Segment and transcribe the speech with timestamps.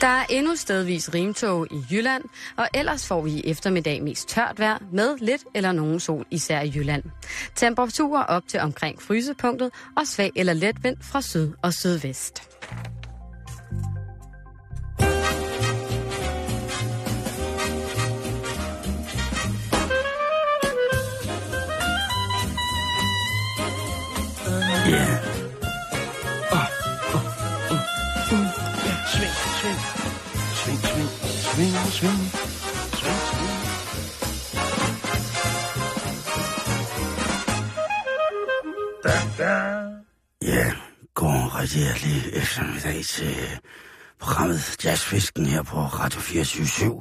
[0.00, 2.24] Der er endnu stedvis rimtog i Jylland,
[2.56, 6.60] og ellers får vi i eftermiddag mest tørt vejr med lidt eller nogen sol, især
[6.60, 7.02] i Jylland.
[7.54, 12.42] Temperaturer op til omkring frysepunktet og svag eller let vind fra syd og sydvest.
[31.60, 31.72] Sving.
[31.72, 32.30] Sving, sving.
[32.94, 33.50] Sving.
[39.04, 39.54] Da, da.
[40.42, 40.72] Ja,
[41.14, 43.36] god rigtig hjertelig eftermiddag til
[44.18, 47.00] programmet Jazzfisken her på Radio 24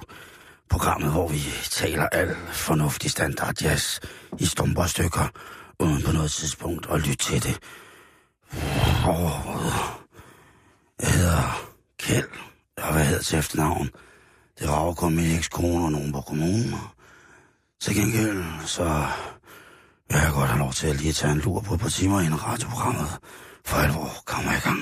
[0.69, 3.99] Programmet, hvor vi taler al fornuftig standard jazz
[4.39, 5.27] i stumper stykker,
[5.79, 7.59] uden på noget tidspunkt at lytte til det.
[9.05, 9.31] Og
[11.01, 11.67] Jeg hedder
[11.99, 12.29] Kjeld,
[12.77, 13.89] og hvad hedder til efternavn?
[14.59, 16.73] Det kun min ekskone og nogen på kommunen.
[17.81, 18.83] Til gengæld, så
[20.09, 22.19] vil jeg godt have lov til at lige tage en lur på et par timer
[22.19, 23.09] inden radioprogrammet
[23.65, 24.79] for alvor kommer i gang.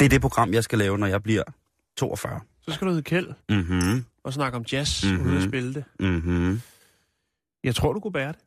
[0.00, 1.42] Det er det program, jeg skal lave, når jeg bliver
[1.96, 2.40] 42.
[2.68, 5.14] Så skal du hedde Kjeld Mhm, og snakke om jazz, Mhm.
[5.14, 5.36] mm-hmm.
[5.36, 5.84] at spille det.
[6.00, 6.62] mhm.
[7.64, 8.40] Jeg tror, du kunne bære det.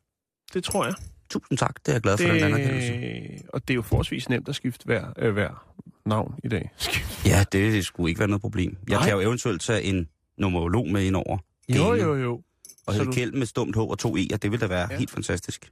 [0.54, 0.96] Det tror jeg.
[1.30, 2.94] Tusind tak, det er jeg glad for, den anerkendelse.
[2.94, 5.66] Det, og det er jo forholdsvis nemt at skifte hver, øh, hver
[6.06, 6.70] navn i dag.
[7.26, 8.78] Ja, det, det skulle ikke være noget problem.
[8.90, 9.06] Jeg Nej.
[9.08, 10.08] kan jo eventuelt tage en
[10.38, 11.38] numerolog med ind over.
[11.70, 12.42] Jo, jo, jo.
[12.86, 14.98] Og hedde du- Kjeld med stumt H og to E'er, det ville da være ja.
[14.98, 15.70] helt fantastisk.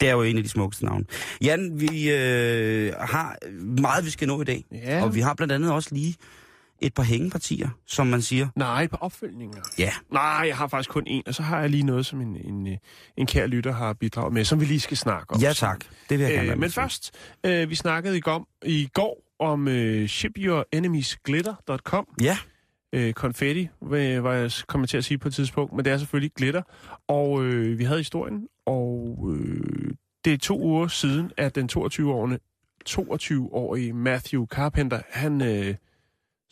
[0.00, 1.04] Det er jo en af de smukkeste navne.
[1.42, 3.36] Jan, vi øh, har
[3.80, 4.64] meget, vi skal nå i dag.
[4.72, 5.02] Ja.
[5.02, 6.14] Og vi har blandt andet også lige
[6.82, 8.48] et par hængepartier, som man siger.
[8.56, 9.60] Nej, på opfølgninger.
[9.78, 12.36] Ja, Nej, jeg har faktisk kun en, og så har jeg lige noget, som en,
[12.36, 12.78] en,
[13.16, 15.40] en kær lytter har bidraget med, som vi lige skal snakke om.
[15.40, 15.84] ja tak.
[16.10, 17.14] Det vil jeg gerne Øh, men først,
[17.46, 22.06] øh, vi snakkede i går, i går om øh, shipyourenemysglitter.com.
[22.22, 22.38] Ja,
[22.92, 26.32] Øh, konfetti, hvad jeg kommer til at sige på et tidspunkt, men det er selvfølgelig
[26.36, 26.62] glitter.
[27.08, 29.90] Og øh, vi havde historien, og øh,
[30.24, 32.38] det er to uger siden, at den 22-årige
[32.88, 35.74] 22-årige Matthew Carpenter, han øh,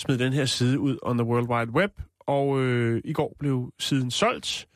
[0.00, 3.72] smed den her side ud on the World Wide Web, og øh, i går blev
[3.78, 4.68] siden solgt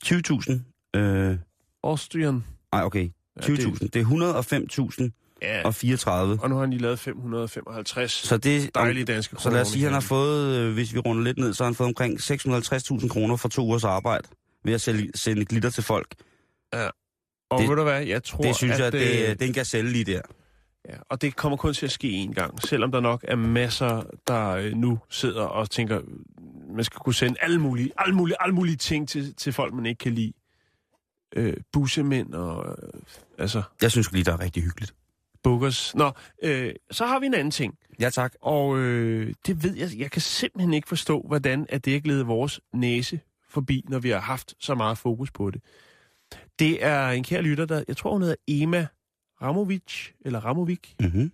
[0.05, 1.39] 20.000, øh,
[1.83, 2.45] Austrian.
[2.73, 6.39] nej okay, Ja, 20.000, det er 105.000 Ja, og 34.
[6.43, 9.73] og nu har han lige lavet 555 Så det, dejlige danske så lad os kroner
[9.73, 11.87] sige, at han har fået, øh, hvis vi runder lidt ned, så har han fået
[11.89, 14.29] omkring 650.000 kroner for to ugers arbejde
[14.65, 16.15] ved at sælge, sende glitter til folk.
[16.73, 16.91] hatten.
[17.51, 19.47] Og det- ved du hvad, jeg tror, Det synes at, jeg, det, øh, det er
[19.47, 20.21] en gazelle lige der.
[20.89, 24.03] Ja, og det kommer kun til at ske én gang, selvom der nok er masser,
[24.27, 26.01] der øh, nu sidder og tænker,
[26.75, 29.87] man skal kunne sende alle mulige, alle mulige, alle mulige ting til, til folk, man
[29.87, 30.33] ikke kan lide.
[31.37, 32.89] Øh, bussemænd og øh,
[33.39, 34.95] altså Jeg synes lige, det er rigtig hyggeligt.
[35.45, 35.95] Bookers.
[35.95, 36.11] Nå,
[36.43, 38.35] øh, så har vi en anden ting, Ja tak.
[38.41, 42.27] og øh, det ved jeg, jeg kan simpelthen ikke forstå, hvordan at det er glædet
[42.27, 45.63] vores næse forbi, når vi har haft så meget fokus på det.
[46.59, 48.87] Det er en kær lytter, der, jeg tror hun hedder Ema
[49.43, 51.33] Ramovic, eller Ramovic, Mm-hmm.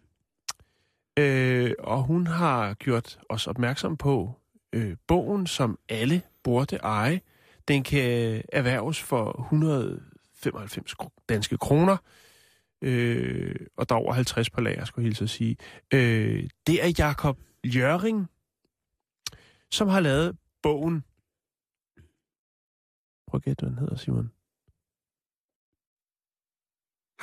[1.17, 4.33] Øh, og hun har gjort os opmærksom på
[4.73, 7.21] øh, bogen, som alle burde eje.
[7.69, 11.97] Den kan erhverves for 195 kr- danske kroner,
[12.83, 15.57] øh, og der er over 50 på lager, skulle jeg hilse at sige.
[15.95, 18.31] Øh, det er Jakob Jøring,
[19.71, 21.05] som har lavet bogen.
[23.27, 24.33] Prøv at gætte, hvad den hedder, Simon.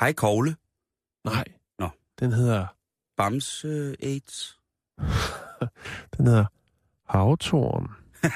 [0.00, 0.56] Hej Kogle.
[1.24, 1.44] Nej.
[1.78, 1.88] Nå.
[2.20, 2.66] Den hedder,
[3.16, 4.60] Bams uh, AIDS.
[6.16, 6.46] den hedder
[7.04, 7.88] Havtorn.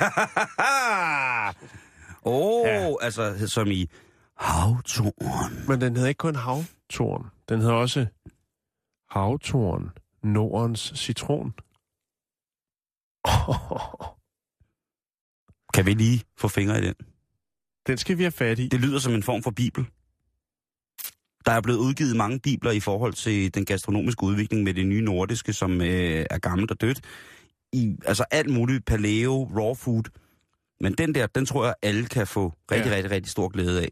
[2.25, 2.95] Åh, oh, ja.
[3.01, 3.89] altså som i
[4.43, 5.69] havtorn.
[5.69, 7.27] Men den hedder ikke kun havtorn.
[7.49, 8.07] Den hedder også
[9.11, 9.91] havtorn,
[10.23, 11.53] Nordens citron.
[15.75, 16.95] Kan vi lige få fingre i den?
[17.87, 18.69] Den skal vi have fat i.
[18.69, 19.85] Det lyder som en form for bibel.
[19.85, 24.87] Der Der er blevet udgivet mange bibler i forhold til den gastronomiske udvikling med det
[24.87, 27.01] nye nordiske, som øh, er gammelt og dødt.
[27.73, 30.05] I, altså alt muligt paleo, raw food.
[30.81, 32.77] Men den der, den tror jeg, alle kan få rigtig, ja.
[32.77, 33.89] rigtig, rigtig, rigtig stor glæde af.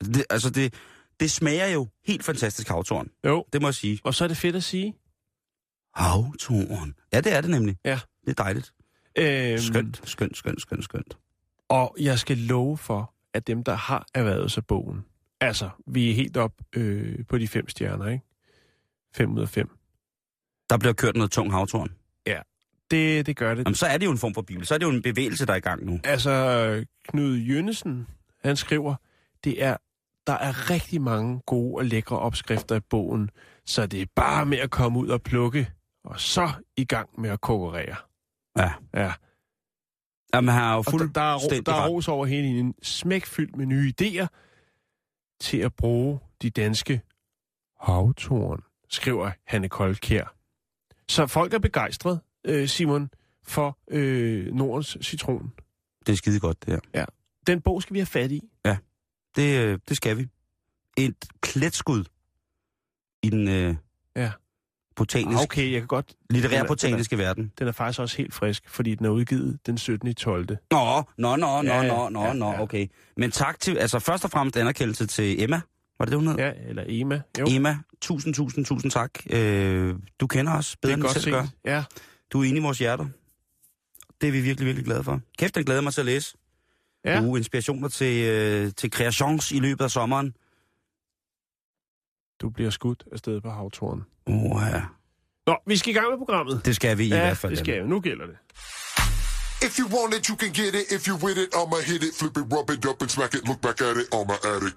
[0.00, 0.74] Det, altså det,
[1.20, 3.08] det smager jo helt fantastisk havtorn.
[3.26, 4.00] Jo, Det må jeg sige.
[4.04, 4.94] og så er det fedt at sige.
[5.94, 6.94] Havtorn.
[7.12, 7.76] Ja, det er det nemlig.
[7.84, 8.00] Ja.
[8.26, 8.72] Det er dejligt.
[9.18, 11.18] Øhm, Skønt, skønt, skønt, skønt, skønt.
[11.68, 15.04] Og jeg skal love for, at dem, der har erhvervet sig bogen,
[15.40, 18.24] altså, vi er helt op øh, på de fem stjerner, ikke?
[19.16, 19.68] Fem ud af fem.
[20.70, 21.90] Der bliver kørt noget tung havtorn.
[22.90, 23.64] Det, det gør det.
[23.64, 24.66] Jamen, så er det jo en form for bibel.
[24.66, 26.00] Så er det jo en bevægelse, der er i gang nu.
[26.04, 28.06] Altså, Knud Jønnesen,
[28.44, 28.94] han skriver,
[29.44, 29.76] det er,
[30.26, 33.30] der er rigtig mange gode og lækre opskrifter i bogen,
[33.66, 35.70] så det er bare med at komme ud og plukke,
[36.04, 37.96] og så i gang med at konkurrere.
[38.58, 38.72] Ja.
[38.94, 39.12] Ja.
[40.34, 42.74] Jamen, han er jo Og der, der, er, ro- der er ros over hele linjen.
[42.82, 44.26] Smæk fyldt med nye idéer
[45.40, 47.00] til at bruge de danske
[47.80, 50.34] havtorn, skriver Hanne Koldkær.
[51.08, 53.10] Så folk er begejstret, øh, Simon,
[53.42, 55.52] for øh, Nordens citron.
[56.06, 57.06] Det er skide godt, det her.
[57.46, 58.40] Den bog skal vi have fat i.
[59.36, 60.26] Det, øh, det skal vi.
[60.96, 62.04] Et pletskud
[63.22, 63.74] i den øh,
[64.16, 64.30] Ja.
[64.96, 66.14] botanisk, Ah, okay, jeg kan godt...
[66.30, 67.52] litterære Den er- botaniske verden.
[67.58, 70.08] Den er faktisk også helt frisk, fordi den er udgivet den 17.
[70.08, 70.48] i 12.
[70.70, 72.60] Nå, nå, nå, nå, Ja, nå, nå, ja, nå, ja.
[72.62, 72.86] okay.
[73.16, 75.60] Men tak til, altså først og fremmest anerkendelse til Emma.
[75.98, 76.36] Var det det, hun hed?
[76.38, 77.20] Ja, eller Ema.
[77.38, 79.10] Jo, Emma, tusind, tusind, tusind tak.
[79.30, 81.46] Øh, du kender os bedre, end vi selv gør.
[81.64, 81.84] Ja,
[82.32, 83.06] Du er inde i vores hjerter.
[84.20, 85.20] Det er vi virkelig, virkelig glade for.
[85.38, 86.36] Kæft, den glæder mig til at læse.
[87.04, 87.20] Ja.
[87.20, 90.34] Gode inspirationer til, øh, til kreations i løbet af sommeren.
[92.40, 94.02] Du bliver skudt afsted på havtoren.
[94.26, 94.82] Oh, ja.
[95.46, 96.66] Nå, vi skal i gang med programmet.
[96.66, 97.50] Det skal vi i ja, hvert fald.
[97.50, 97.88] det skal vi.
[97.88, 98.36] Nu gælder det.
[99.66, 100.92] If you want it, you can get it.
[100.96, 103.48] If you with it, I'ma hit it, flip it, rub it up and smack it.
[103.48, 104.74] Look back at it, on my attic.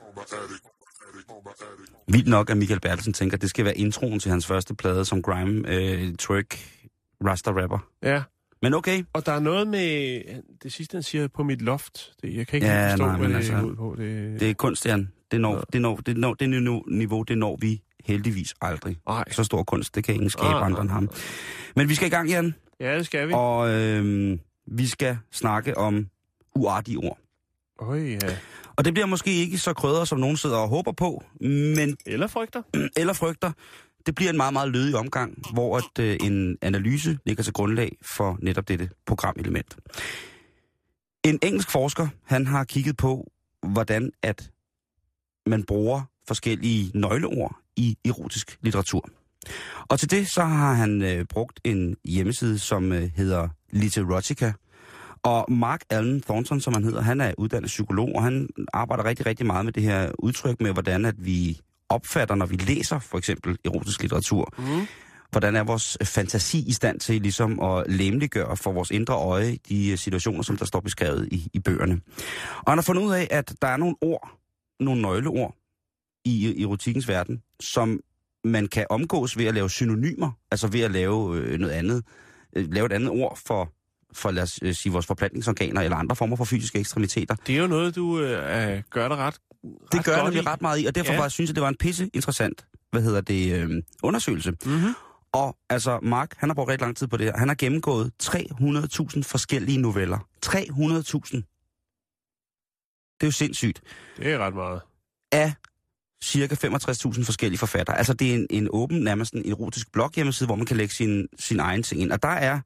[2.08, 5.06] Vildt nok, at Michael Bertelsen tænker, at det skal være introen til hans første plade
[5.06, 6.60] som grime, øh, twerk,
[7.26, 7.80] rasta rapper.
[8.04, 8.24] Ja,
[8.62, 10.22] Men okay, og der er noget med...
[10.64, 12.14] Det sidste, han siger på mit loft.
[12.22, 13.96] Det, jeg kan ikke Ja, forstå, nej, hvad men det altså, er ud på.
[13.98, 15.12] Det, det er kunst, Jan.
[15.32, 15.62] Det, når, Ja.
[15.74, 16.50] det, når, det, når, det
[16.88, 18.98] niveau, det når vi heldigvis aldrig.
[19.08, 19.24] Ej.
[19.32, 21.10] Så stor kunst, det kan ingen skabe Ah, andre end ah, ham.
[21.76, 23.34] Men vi skal i gang, Jan, Ja, det skal vi.
[23.36, 24.38] og øh,
[24.68, 26.08] vi skal snakke om
[26.56, 27.18] uartige ord.
[27.80, 28.18] Øj, ja.
[28.76, 32.28] Og det bliver måske ikke så krydret, som nogen sidder og håber på, men Eller
[32.28, 32.62] frygter.
[32.98, 33.52] eller frygter.
[34.08, 37.98] Det bliver en meget, meget lødig omgang, hvor at, øh, en analyse ligger til grundlag
[38.02, 39.78] for netop dette programelement.
[41.24, 43.32] En engelsk forsker, han har kigget på,
[43.68, 44.52] hvordan at
[45.46, 49.10] man bruger forskellige nøgleord i erotisk litteratur.
[49.90, 54.54] Og til det så har han øh, brugt en hjemmeside, som øh, hedder Literotica.
[55.24, 59.26] Og Mark Allen Thornton, som han hedder, han er uddannet psykolog, og han arbejder rigtig,
[59.26, 63.18] rigtig meget med det her udtryk med, hvordan at vi opfatter, når vi læser for
[63.18, 64.54] eksempel erotisk litteratur.
[64.58, 64.88] Mm.
[65.32, 69.92] Hvordan er vores fantasi i stand til ligesom at lemliggøre for vores indre øje de
[69.92, 72.02] øh, situationer, som der står beskrevet i, i bøgerne.
[72.58, 74.30] Og han har fundet ud af, at der er nogle ord,
[74.80, 75.56] nogle nøgleord
[76.26, 78.00] i erotikkens verden, som
[78.44, 82.04] man kan omgås ved at lave synonymer, altså ved at lave øh, noget andet,
[82.56, 83.74] øh, lave et andet ord for,
[84.14, 87.36] for lad os øh, sige, vores forplantningsorganer eller andre former for fysiske ekstremiteter.
[87.48, 89.36] Det er jo noget, du øh, gør dig ret,
[89.92, 91.20] Det gør jeg nemlig ret meget i, og derfor ja.
[91.20, 94.52] var, synes jeg, det var en pisse interessant, hvad hedder det, øh, undersøgelse.
[94.52, 94.94] Mm-hmm.
[95.32, 97.38] Og altså, Mark, han har brugt rigtig lang tid på det her.
[97.38, 100.18] Han har gennemgået 300.000 forskellige noveller.
[100.46, 101.42] 300.000.
[103.20, 103.82] Det er jo sindssygt.
[104.18, 104.82] Det er ret meget.
[105.32, 105.54] Af
[106.24, 107.98] cirka 65.000 forskellige forfattere.
[107.98, 110.94] Altså, det er en, en åben, nærmest en erotisk blog hjemmeside, hvor man kan lægge
[110.94, 112.12] sin, sin egen ting ind.
[112.12, 112.60] Og der er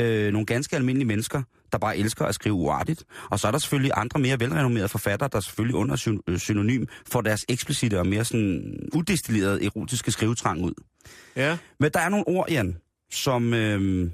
[0.00, 1.42] øh, nogle ganske almindelige mennesker,
[1.72, 3.04] der bare elsker at skrive uartigt.
[3.30, 7.20] Og så er der selvfølgelig andre mere velrenommerede forfattere, der selvfølgelig under øh, synonym får
[7.20, 10.74] deres eksplicite og mere sådan udestillerede erotiske skrivetrang ud.
[11.36, 11.58] Ja.
[11.80, 12.76] Men der er nogle ord, Jan,
[13.10, 14.10] som øh,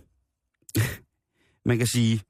[1.69, 2.23] man kan sige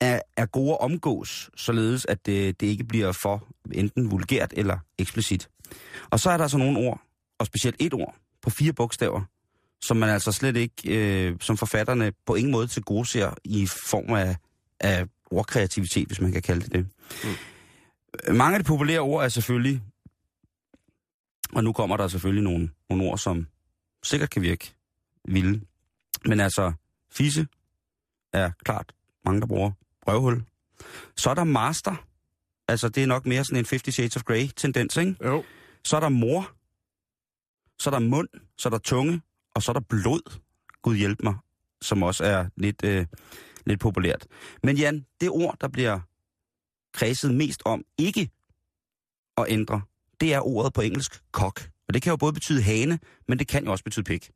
[0.00, 4.78] er, er gode at omgås, således at det, det ikke bliver for enten vulgært eller
[4.98, 5.48] eksplicit.
[6.10, 7.00] Og så er der altså nogle ord,
[7.38, 9.22] og specielt et ord på fire bogstaver,
[9.82, 13.66] som man altså slet ikke, øh, som forfatterne på ingen måde til gode ser i
[13.66, 14.36] form af,
[14.80, 16.86] af ordkreativitet, hvis man kan kalde det det.
[17.24, 18.34] Mm.
[18.36, 19.82] Mange af de populære ord er selvfølgelig,
[21.52, 23.46] og nu kommer der selvfølgelig nogle, nogle ord, som
[24.02, 24.74] sikkert kan virke
[25.24, 25.60] vilde.
[26.24, 26.72] Men altså,
[27.10, 27.46] fisse
[28.32, 28.92] er klart
[29.24, 29.70] mange, der bruger
[30.06, 30.44] røvhul.
[31.16, 32.06] Så er der master.
[32.68, 35.16] Altså, det er nok mere sådan en 50 Shades of Grey-tendens, ikke?
[35.24, 35.44] Jo.
[35.84, 36.50] Så er der mor.
[37.78, 38.28] Så er der mund.
[38.58, 39.20] Så er der tunge.
[39.54, 40.38] Og så er der blod.
[40.82, 41.34] Gud hjælp mig.
[41.82, 43.06] Som også er lidt, øh,
[43.66, 44.26] lidt populært.
[44.62, 46.00] Men Jan, det ord, der bliver
[46.92, 48.30] kredset mest om, ikke
[49.36, 49.82] at ændre,
[50.20, 51.60] det er ordet på engelsk kok.
[51.88, 54.30] Og det kan jo både betyde hane, men det kan jo også betyde pik.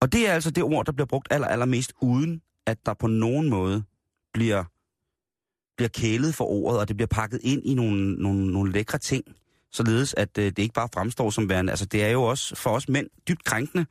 [0.00, 3.06] Og det er altså det ord, der bliver brugt aller, allermest, uden at der på
[3.06, 3.84] nogen måde
[4.32, 4.64] bliver,
[5.76, 9.24] bliver kælet for ordet, og det bliver pakket ind i nogle, nogle, nogle lækre ting,
[9.72, 11.72] således at øh, det ikke bare fremstår som værende.
[11.72, 13.86] Altså det er jo også for os mænd dybt krænkende,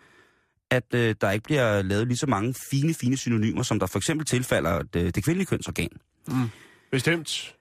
[0.71, 3.99] at øh, der ikke bliver lavet lige så mange fine, fine synonymer, som der for
[3.99, 5.89] eksempel tilfalder det, det kvindelige kønsorgan.
[6.27, 6.49] Mm.
[6.91, 7.55] Bestemt.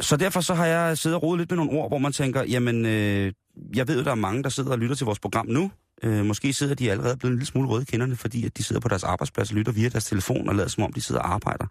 [0.00, 2.42] Så derfor så har jeg siddet og rodet lidt med nogle ord, hvor man tænker,
[2.42, 3.32] jamen, øh,
[3.76, 5.70] jeg ved, at der er mange, der sidder og lytter til vores program nu.
[6.02, 8.62] Øh, måske sidder de allerede blevet en lille smule røde i kinderne, fordi at de
[8.62, 11.20] sidder på deres arbejdsplads og lytter via deres telefon og lader som om, de sidder
[11.20, 11.66] og arbejder.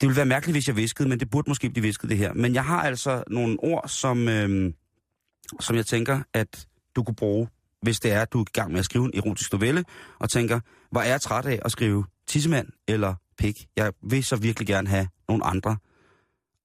[0.00, 2.34] Det ville være mærkeligt, hvis jeg viskede, men det burde måske blive visket det her.
[2.34, 4.72] Men jeg har altså nogle ord, som, øh,
[5.60, 7.48] som jeg tænker, at du kunne bruge,
[7.82, 9.84] hvis det er, at du er i gang med at skrive en erotisk novelle,
[10.18, 10.60] og tænker,
[10.90, 13.66] hvor er jeg træt af at skrive tissemand eller pik.
[13.76, 15.76] Jeg vil så virkelig gerne have nogle andre,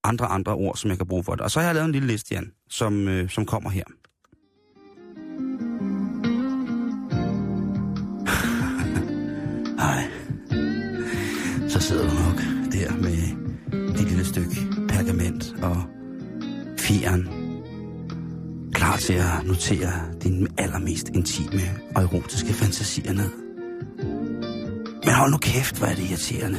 [0.04, 1.40] andre, andre ord, som jeg kan bruge for det.
[1.40, 3.84] Og så har jeg lavet en lille liste, Jan, som, øh, som kommer her.
[9.82, 10.04] Hej.
[11.68, 12.51] Så sidder du nok
[12.82, 13.18] der med
[13.96, 14.56] det lille stykke
[14.88, 15.82] pergament og
[16.78, 17.28] fjeren.
[18.72, 21.62] Klar til at notere dine allermest intime
[21.94, 23.30] og erotiske fantasier ned.
[25.04, 26.58] Men hold nu kæft, hvor er det irriterende,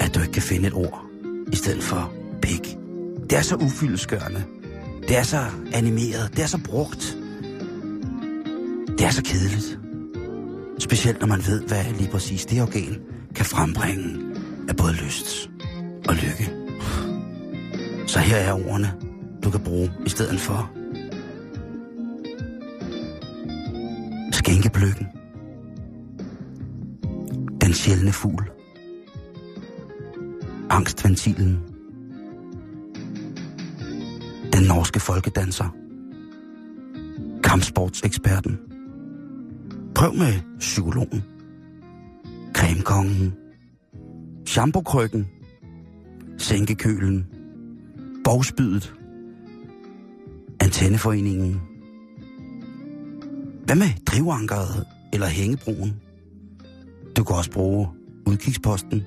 [0.00, 1.04] at du ikke kan finde et ord
[1.52, 2.76] i stedet for pik.
[3.30, 4.44] Det er så ufyldeskørende.
[5.08, 6.30] Det er så animeret.
[6.36, 7.16] Det er så brugt.
[8.98, 9.78] Det er så kedeligt.
[10.78, 12.98] Specielt når man ved, hvad lige præcis det organ
[13.34, 14.31] kan frembringe
[14.68, 15.50] af både lyst
[16.08, 16.50] og lykke.
[18.06, 18.92] Så her er ordene,
[19.44, 20.70] du kan bruge i stedet for.
[24.32, 25.06] Skænkebløkken.
[27.60, 28.50] Den sjældne fugl.
[30.70, 31.60] Angstventilen.
[34.52, 35.76] Den norske folkedanser.
[37.44, 38.58] Kampsportseksperten.
[39.94, 41.22] Prøv med psykologen.
[42.54, 43.41] Cremekongen.
[44.52, 45.28] Shampoo-krykken.
[46.38, 47.26] Sænkekølen.
[48.24, 48.94] Bogspydet.
[50.60, 51.60] Antenneforeningen.
[53.64, 56.00] Hvad med drivankeret eller hængebroen?
[57.16, 57.88] Du kan også bruge
[58.26, 59.02] udkigsposten,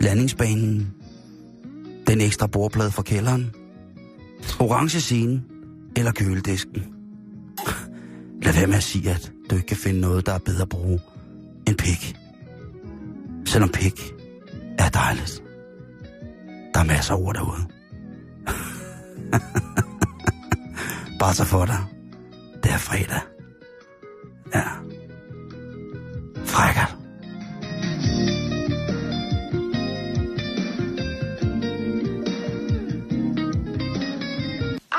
[0.00, 0.94] landingsbanen,
[2.06, 3.50] den ekstra bordplade fra kælderen,
[4.60, 5.42] orange scene
[5.96, 6.82] eller køledisken.
[8.42, 10.68] Lad være med at sige, at du ikke kan finde noget, der er bedre at
[10.68, 11.00] bruge
[11.66, 12.16] end pik.
[13.46, 14.19] Selvom pik
[15.00, 15.42] dejligt.
[16.74, 17.60] Der er masser af ord derude.
[21.20, 21.84] Bare så for dig.
[22.62, 23.20] Det er fredag.
[24.54, 24.64] Ja.
[26.44, 26.96] Frækkert.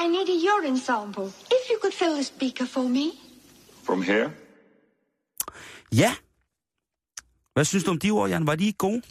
[0.04, 1.26] I need a urine sample.
[1.26, 3.12] If you could fill the speaker for me.
[3.84, 4.32] From here?
[5.96, 6.14] Ja.
[7.54, 8.48] Hvad synes du om de ord, Jan?
[8.48, 9.02] Var de ikke gode?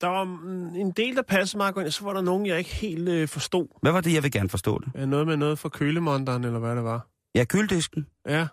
[0.00, 2.70] Der var mm, en del, der passede meget godt, så var der nogen, jeg ikke
[2.74, 3.66] helt øh, forstod.
[3.82, 4.88] Hvad var det, jeg vil gerne forstå det?
[4.94, 7.06] Øh, Noget med noget fra kølemonteren, eller hvad det var.
[7.34, 8.06] Ja, køledisken.
[8.28, 8.46] Ja,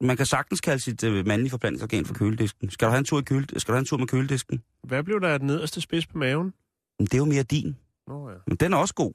[0.00, 2.70] Man kan sagtens kalde sit øh, mandlige forplantningsorgan for køledisken.
[2.70, 4.62] Skal du have en tur, i køle, skal du have en tur med køledisken?
[4.82, 6.54] hvad blev der af den nederste spids på maven?
[6.98, 7.76] Men det er jo mere din.
[8.06, 8.34] Nå ja.
[8.46, 9.12] Men den er også god.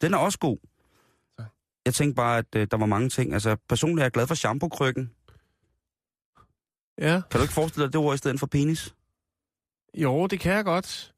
[0.00, 0.58] Den er også god.
[1.38, 1.46] Tak.
[1.86, 3.32] Jeg tænkte bare, at øh, der var mange ting.
[3.32, 5.10] Altså, personligt er jeg glad for shampoo-krykken.
[6.98, 8.94] Ja, Kan du ikke forestille dig det ord i stedet for penis?
[9.94, 11.11] jo, det kan jeg godt.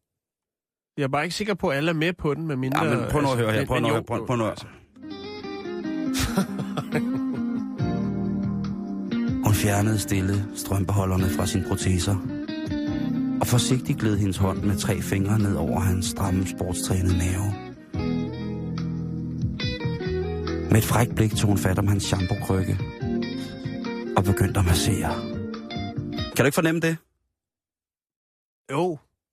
[0.99, 2.85] Jeg er bare ikke sikker på, at alle er med på den, med mindre...
[2.85, 3.67] Ja, men prøv nu at høre her.
[3.67, 4.03] Prøv nu at høre.
[4.03, 4.67] Prøv, prøv nu at
[9.45, 12.17] Hun fjernede stille strømbeholderne fra sine proteser.
[13.41, 17.55] Og forsigtigt gled hendes hånd med tre fingre ned over hans stramme sportstrænede mave.
[20.71, 22.79] Med et frækt blik tog hun fat om hans shampoo-krykke
[24.17, 25.15] og begyndte at massere.
[26.13, 26.97] Kan du ikke fornemme det?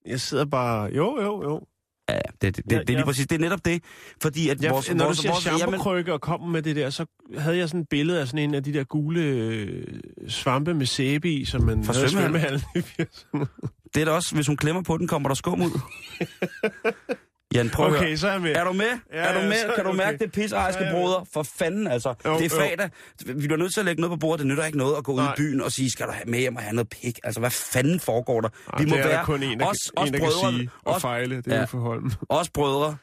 [0.06, 0.84] Jeg sidder bare...
[0.96, 1.62] Jo, jo, jo.
[2.10, 3.06] Ja, det, det, det, Ja, det er lige ja.
[3.06, 3.28] præcis.
[3.28, 3.84] Det er netop det.
[4.22, 6.90] Fordi at vores, når vores, du siger vores, jamen, shampoo-krykke og kommer med det der,
[6.90, 7.06] så
[7.38, 9.86] havde jeg sådan et billede af sådan en af de der gule øh,
[10.28, 13.46] svampe med sæbe i, som man Fra havde svømmehallen i 80'erne.
[13.94, 15.72] det er da også, hvis hun klemmer på den, kommer der skum ud.
[17.56, 17.94] Jan, prøv.
[17.96, 18.56] Okay, så er med.
[18.56, 18.86] Er du med?
[19.14, 19.76] Ja, er du ja, med?
[19.76, 20.42] kan du mærke okay.
[20.42, 20.92] det jeg med.
[20.92, 21.28] broder?
[21.34, 22.10] For fanden altså.
[22.26, 22.50] Jo, det er jo.
[22.50, 22.90] fredag.
[23.26, 24.40] Vi bliver nødt til at lægge noget på bordet.
[24.40, 25.36] Det nytter ikke noget at gå ud i Nej.
[25.38, 27.20] byen og sige, skal du have med hjem og have noget pik?
[27.24, 28.50] Altså, hvad fanden foregår der?
[28.74, 30.96] Ej, det er der kun en, der, os, en, os der brødre, kan sige og
[30.96, 31.38] os, fejle.
[31.38, 31.60] Det er Ja.
[31.60, 31.66] ja.
[31.66, 32.12] for Holm.
[32.30, 32.98] os brødre,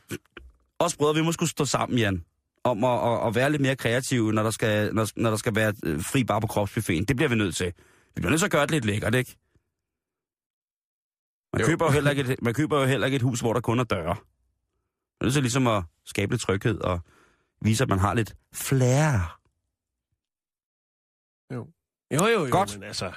[0.78, 2.24] os brødre, vi må skulle stå sammen, Jan
[2.64, 5.54] om at, at, at være lidt mere kreative, når der skal, når, når der skal
[5.54, 7.04] være øh, fri bare på kropsbuffeten.
[7.04, 7.66] Det bliver vi nødt til.
[8.14, 9.36] Vi bliver nødt til at gøre det lidt lækkert, ikke?
[11.52, 11.66] Man Jo.
[11.66, 13.78] køber, jo heller ikke et, man køber jo heller ikke et hus, hvor der kun
[13.78, 14.16] er døre.
[15.20, 17.00] Man er nødt til ligesom at skabe lidt tryghed og
[17.62, 19.38] vise, at man har lidt flair.
[21.54, 21.66] Jo,
[22.12, 22.48] jo, jo.
[22.50, 22.74] Godt.
[22.78, 23.12] Men altså...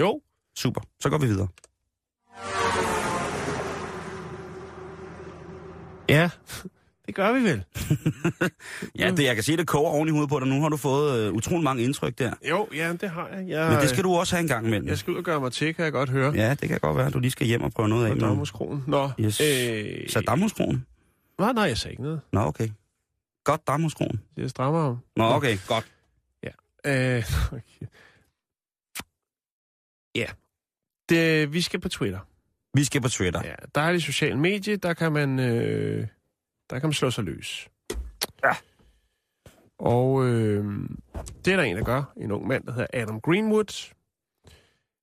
[0.00, 0.20] Jo,
[0.56, 0.80] Super.
[1.00, 1.48] Så går vi videre.
[6.08, 6.30] ja,
[7.06, 7.64] det gør vi vel.
[8.98, 10.48] Ja, det, jeg kan se, det koger oven i hovedet på dig.
[10.48, 12.32] Nu har du fået øh, utrolig mange indtryk der.
[12.48, 13.48] Jo, ja, det har jeg.
[13.48, 14.88] jeg Men det skal du også have en gang imellem.
[14.88, 16.32] Jeg skal ud og gøre mig til, kan jeg godt høre.
[16.34, 18.12] Ja, det kan godt være, du lige skal hjem og prøve noget af.
[18.12, 18.84] På Damhuskronen.
[18.86, 19.40] Nå, Yes.
[19.40, 20.86] øh, Så Damhuskronen?
[21.38, 22.20] Nej, nej, jeg sagde ikke noget.
[22.32, 22.68] Nå, okay.
[23.44, 24.20] Godt Damhuskronen.
[24.36, 24.98] Jeg strammer om.
[25.16, 25.94] Nå, okay, godt.
[26.86, 27.86] Øh, okay.
[30.14, 30.26] Ja.
[31.08, 32.18] Det, vi skal på Twitter.
[32.74, 33.40] Vi skal på Twitter.
[33.44, 36.06] Ja, der er det sociale medie, der kan man, øh,
[36.70, 37.68] der kan man slå sig løs.
[38.44, 38.52] Ja.
[39.78, 40.88] Og øh,
[41.44, 42.12] det er der en, der gør.
[42.16, 43.94] En ung mand, der hedder Adam Greenwood.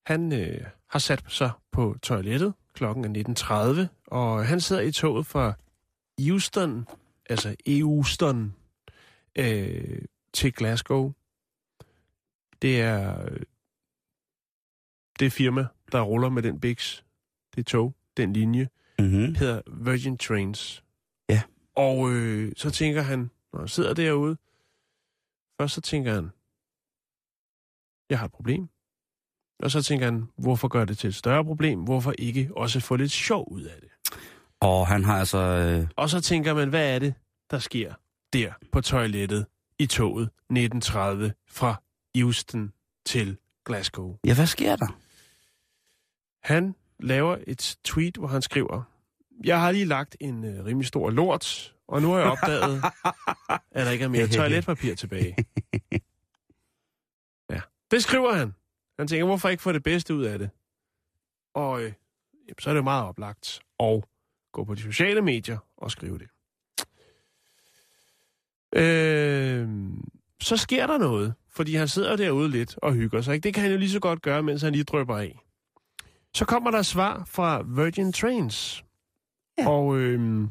[0.05, 2.53] Han øh, har sat sig på toilettet.
[2.73, 5.53] Klokken er 19.30, og han sidder i toget fra
[6.20, 6.88] Euston,
[7.30, 8.56] altså Euston,
[9.38, 10.01] øh,
[10.34, 11.13] til Glasgow.
[12.62, 13.41] Det er øh,
[15.20, 17.03] det firma, der ruller med den Bix,
[17.56, 19.36] det tog, den linje, Mm-hmm.
[19.36, 20.84] hedder Virgin Trains.
[21.30, 21.41] Ja.
[21.75, 24.38] Og øh, så tænker han, når han sidder derude,
[25.62, 26.30] først så tænker han,
[28.10, 28.70] jeg har et problem.
[29.63, 31.84] Og så tænker han, hvorfor gør det til et større problem?
[31.84, 33.90] Hvorfor ikke også få lidt sjov ud af det?
[34.62, 35.38] Og han har altså...
[35.38, 37.13] Øh, Og så tænker man, hvad er det,
[37.51, 37.94] der sker
[38.34, 39.46] der på toilettet
[39.80, 41.82] i toget 1930 fra
[42.18, 42.74] Houston
[43.06, 44.18] til Glasgow?
[44.25, 44.88] ja, hvad sker der?
[46.44, 48.84] Han laver et tweet, hvor han skriver,
[49.44, 52.84] jeg har lige lagt en øh, rimelig stor lort, og nu har jeg opdaget,
[53.72, 55.36] at der ikke er mere toiletpapir tilbage.
[57.50, 58.53] Ja, det skriver han.
[59.00, 60.50] Han tænker, hvorfor ikke få det bedste ud af det?
[61.56, 61.94] Og øh,
[62.60, 64.03] så er det jo meget oplagt at
[64.51, 66.27] gå på de sociale medier og skrive det.
[68.75, 69.70] Øh,
[70.42, 73.33] så sker der noget, fordi han sidder derude lidt og hygger sig.
[73.33, 73.44] Ikke?
[73.44, 75.40] Det kan han jo lige så godt gøre, mens han lige drøber af.
[76.33, 78.83] Så kommer der svar fra Virgin Trains.
[79.57, 79.70] Ja.
[79.70, 80.48] Og øh,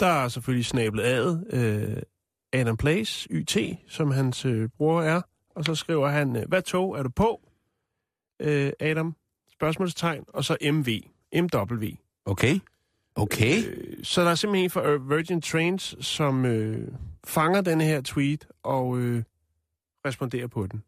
[0.00, 2.02] der er selvfølgelig snablet ad øh,
[2.52, 3.56] Adam Place, YT,
[3.88, 5.22] som hans øh, bror er.
[5.54, 7.40] Og så skriver han, øh, hvad tog er du på?
[8.40, 9.16] Øh, Adam,
[9.52, 10.88] spørgsmålstegn, og så MV,
[11.42, 11.86] MW.
[12.26, 12.60] Okay.
[13.14, 13.64] Okay.
[13.66, 16.88] Øh, så der er simpelthen en fra øh, Virgin Trains, som øh,
[17.24, 19.22] fanger denne her tweet og øh,
[20.06, 20.82] responderer på den.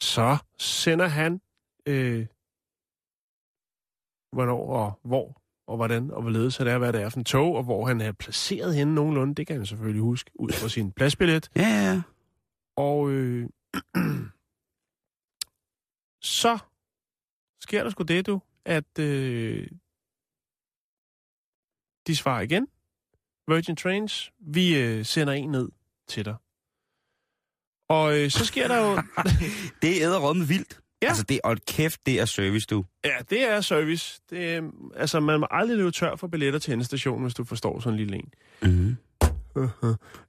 [0.00, 1.40] Så sender han,
[1.86, 2.26] øh,
[4.32, 7.56] hvornår og hvor og hvordan og hvorledes det er, hvad det er for en tog,
[7.56, 9.34] og hvor han er placeret henne nogenlunde.
[9.34, 11.50] Det kan han selvfølgelig huske ud fra sin pladsbillet.
[11.56, 12.02] Ja, ja, ja.
[12.76, 13.48] Og øh,
[16.40, 16.58] så
[17.60, 19.66] sker der sgu det, du, at øh,
[22.08, 22.66] de svarer igen.
[23.48, 25.68] Virgin Trains, vi øh, sender en ned
[26.08, 26.34] til dig.
[27.88, 29.02] Og øh, så sker der jo...
[29.82, 30.80] Det er æderrømme vildt.
[31.02, 31.08] Ja.
[31.08, 32.84] Altså, det, og kæft, det er service, du.
[33.04, 34.20] ja, det er service.
[34.30, 34.62] Det, er,
[34.96, 37.96] altså, man må aldrig løbe tør for billetter til endestationen, hvis du forstår sådan en
[37.98, 38.32] lille en.
[38.62, 38.96] Mm-hmm.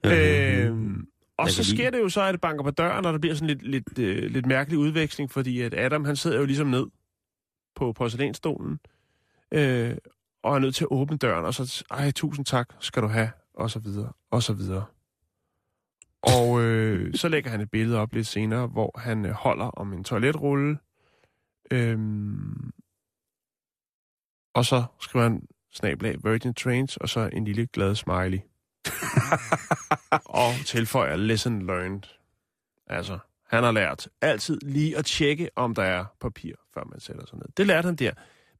[0.06, 3.20] Øhm, og Jeg så sker det jo så, at det banker på døren, og der
[3.20, 6.68] bliver sådan lidt, lidt, øh, lidt mærkelig udveksling, fordi at Adam, han sidder jo ligesom
[6.68, 6.86] ned
[7.76, 8.80] på porcelænsstolen,
[9.52, 9.98] øh,
[10.44, 13.32] og er nødt til at åbne døren, og så, ej, tusind tak skal du have,
[13.54, 14.86] og så videre, og så videre.
[16.22, 19.94] Og øh, så lægger han et billede op lidt senere, hvor han øh, holder om
[19.94, 20.78] en toiletrulle,
[21.72, 22.72] øhm,
[24.54, 28.40] og så skriver han snablag Virgin Trains, og så en lille glad smiley
[30.42, 32.02] og tilføjer lesson learned.
[32.88, 37.26] Altså, han har lært altid lige at tjekke, om der er papir, før man sætter
[37.26, 37.46] sig ned.
[37.58, 38.12] Det lærte han der.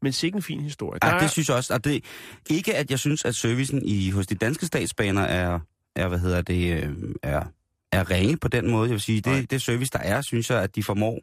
[0.02, 1.00] Men sikke en fin historie.
[1.04, 1.74] Ja, det synes jeg også.
[1.74, 2.04] At det,
[2.50, 5.60] ikke at jeg synes, at servicen i, hos de danske statsbaner er,
[5.96, 7.44] er hvad hedder det, øh, er,
[7.92, 8.84] er ringe på den måde.
[8.84, 11.20] Jeg vil sige, det, det service, der er, synes jeg, at de formår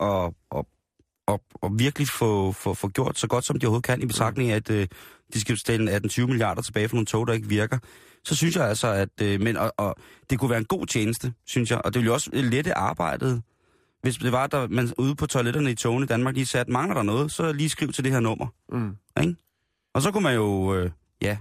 [0.00, 0.64] at, at,
[1.28, 4.50] at, at virkelig få, få, få gjort så godt, som de overhovedet kan, i betragtning
[4.50, 4.88] af, at øh,
[5.34, 7.78] de skal stille 18-20 milliarder tilbage for nogle tog, der ikke virker.
[8.24, 9.96] Så synes jeg altså, at øh, men, og, og,
[10.30, 11.80] det kunne være en god tjeneste, synes jeg.
[11.84, 13.42] Og det ville jo også lette arbejdet,
[14.04, 16.68] hvis det var, at man ude på toiletterne i togene i Danmark lige sagde, at
[16.68, 18.46] mangler der noget, så lige skriv til det her nummer.
[18.72, 18.96] mm.
[19.94, 20.90] Og så kunne man jo, øh,
[21.22, 21.36] ja,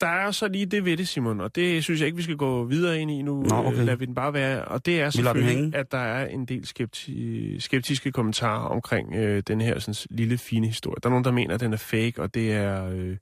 [0.00, 2.36] der er så lige det ved det, Simon, og det synes jeg ikke, vi skal
[2.36, 3.42] gå videre ind i nu.
[3.42, 3.78] Nå, okay.
[3.78, 4.64] Øh, Lad vi den bare være.
[4.64, 9.60] Og det er selvfølgelig, at der er en del skepti- skeptiske kommentarer omkring øh, den
[9.60, 10.96] her sådan, lille, fine historie.
[11.02, 12.88] Der er nogen, der mener, at den er fake, og det er...
[12.90, 13.16] Øh,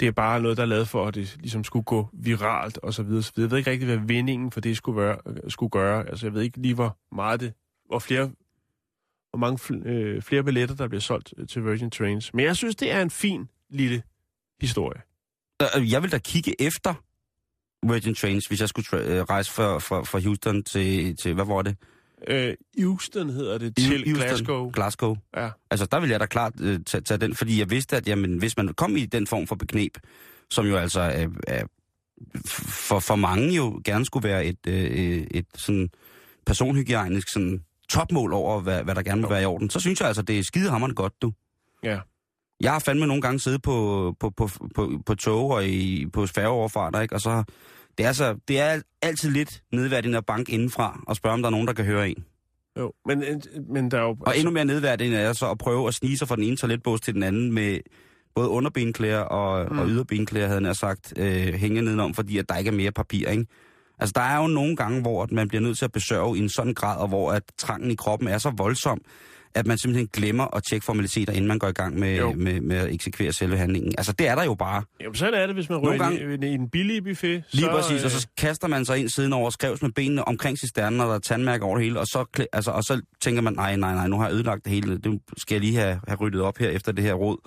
[0.00, 2.94] det er bare noget, der er lavet for, at det ligesom skulle gå viralt og
[2.94, 3.22] så videre.
[3.22, 3.46] Så videre.
[3.46, 5.16] Jeg ved ikke rigtig, hvad vindingen for det skulle, være,
[5.48, 6.08] skulle gøre.
[6.08, 7.52] Altså, jeg ved ikke lige, hvor meget det...
[7.90, 8.30] Hvor flere
[9.30, 12.34] hvor mange fl- øh, flere billetter, der bliver solgt øh, til Virgin Trains.
[12.34, 14.02] Men jeg synes, det er en fin lille
[14.60, 15.00] historie.
[15.76, 16.94] Øh, Jeg vil da kigge efter
[17.86, 21.44] Virgin Trains, hvis jeg skulle tra- øh, rejse fra, fra, fra Houston til, til, hvad
[21.44, 21.76] var det?
[22.28, 24.70] Øh, Houston hedder det, til Houston, Glasgow.
[24.70, 25.16] Glasgow.
[25.36, 25.50] Ja.
[25.70, 28.38] Altså, der ville jeg da klart øh, tage, tage den, fordi jeg vidste, at jamen,
[28.38, 29.98] hvis man kom i den form for beknep,
[30.50, 31.64] som jo altså er, er
[32.68, 35.88] for, for mange jo gerne skulle være et, øh, et sådan
[36.46, 40.08] personhygiejnisk sådan topmål over, hvad, hvad der gerne må være i orden, så synes jeg
[40.08, 41.32] altså, det er skidehammerende godt, du.
[41.82, 41.98] Ja.
[42.60, 46.26] Jeg har fandme nogle gange siddet på, på, på, på, på tog og i, på
[46.26, 47.14] færgeoverfarter, ikke?
[47.14, 47.44] Og så,
[47.98, 51.46] det er, så, det er altid lidt nedværdigende at banke indenfra og spørge, om der
[51.46, 52.24] er nogen, der kan høre en.
[52.78, 53.24] Jo, men,
[53.68, 54.16] men der er jo...
[54.20, 57.00] Og endnu mere nedværdigende er så at prøve at snige sig fra den ene toiletbås
[57.00, 57.78] til den anden med
[58.34, 59.78] både underbenklæder og, mm.
[59.78, 63.28] og yderbenklæder, havde jeg sagt, øh, hænge nedenom, fordi at der ikke er mere papir,
[63.28, 63.46] ikke?
[64.00, 66.40] Altså, der er jo nogle gange, hvor at man bliver nødt til at besørge i
[66.40, 69.00] en sådan grad, og hvor at trangen i kroppen er så voldsom,
[69.54, 72.32] at man simpelthen glemmer at tjekke formaliteter, inden man går i gang med, Jo.
[72.32, 73.92] med, med at eksekvere selve handlingen.
[73.98, 74.82] Altså, det er der jo bare.
[75.00, 77.44] Jamen, sådan er det, hvis man rører gange- i, i en billig buffet.
[77.52, 80.28] Lige så, præcis, øh, og så kaster man sig ind siden over, skrevs med benene
[80.28, 83.42] omkring cisternen, og der er tandmærker over det hele, og så, altså, og så tænker
[83.42, 86.00] man, nej, nej, nej, nu har jeg ødelagt det hele, det skal jeg lige have,
[86.08, 87.38] have ryddet op her efter det her råd.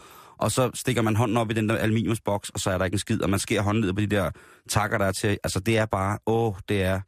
[0.43, 2.95] Og så stikker man hånden op i den der aluminiumsboks, og så er der ikke
[2.95, 4.31] en skid, og man skærer håndledet på de der
[4.69, 5.37] takker, der er til.
[5.43, 7.01] Altså, det er bare, åh, det er...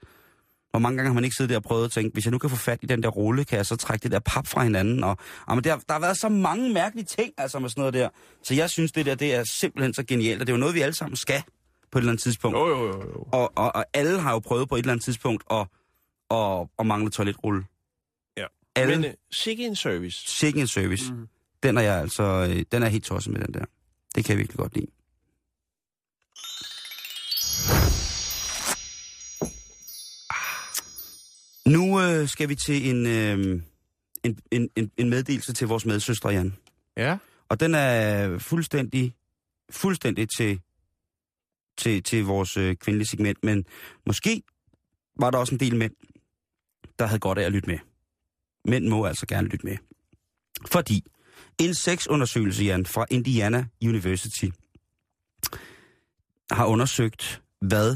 [0.71, 2.37] Hvor mange gange har man ikke siddet der og prøvet at tænke, hvis jeg nu
[2.37, 4.63] kan få fat i den der rulle, kan jeg så trække det der pap fra
[4.63, 5.03] hinanden?
[5.03, 5.17] Og,
[5.47, 8.09] og men der, der har været så mange mærkelige ting, altså med sådan noget der.
[8.43, 10.75] Så jeg synes, det der, det er simpelthen så genialt, og det er jo noget,
[10.75, 11.43] vi alle sammen skal
[11.91, 12.57] på et eller andet tidspunkt.
[12.57, 13.27] Jo, jo, jo, jo.
[13.31, 15.67] Og, og, og alle har jo prøvet på et eller andet tidspunkt at,
[16.31, 17.63] at, at mangle toiletrulle.
[18.37, 18.45] Ja.
[18.75, 20.23] Alle, Men uh, sikke en service.
[20.27, 21.13] sikke en service.
[21.13, 21.27] Mm.
[21.65, 23.65] Den er jeg altså, øh, den er helt tosset med den der.
[24.15, 24.87] Det kan jeg virkelig godt lide.
[31.67, 33.61] Nu øh, skal vi til en, øh,
[34.23, 36.55] en, en, en, en meddelelse til vores medsøstre, Jan.
[36.97, 37.17] Ja.
[37.49, 39.15] Og den er fuldstændig,
[39.69, 40.61] fuldstændig til,
[41.77, 43.43] til, til vores øh, kvindelige segment.
[43.43, 43.65] Men
[44.05, 44.43] måske
[45.19, 45.93] var der også en del mænd,
[46.99, 47.79] der havde godt af at lytte med.
[48.65, 49.77] Mænd må altså gerne lytte med.
[50.67, 51.03] Fordi
[51.59, 54.45] en sexundersøgelse, Jan, fra Indiana University,
[56.51, 57.95] har undersøgt, hvad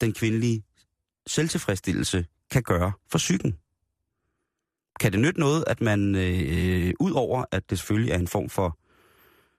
[0.00, 0.62] den kvindelige
[1.26, 3.56] selvtilfredsstillelse kan gøre for psyken.
[5.00, 8.48] Kan det nytte noget, at man, øh, ud over at det selvfølgelig er en form
[8.48, 8.78] for,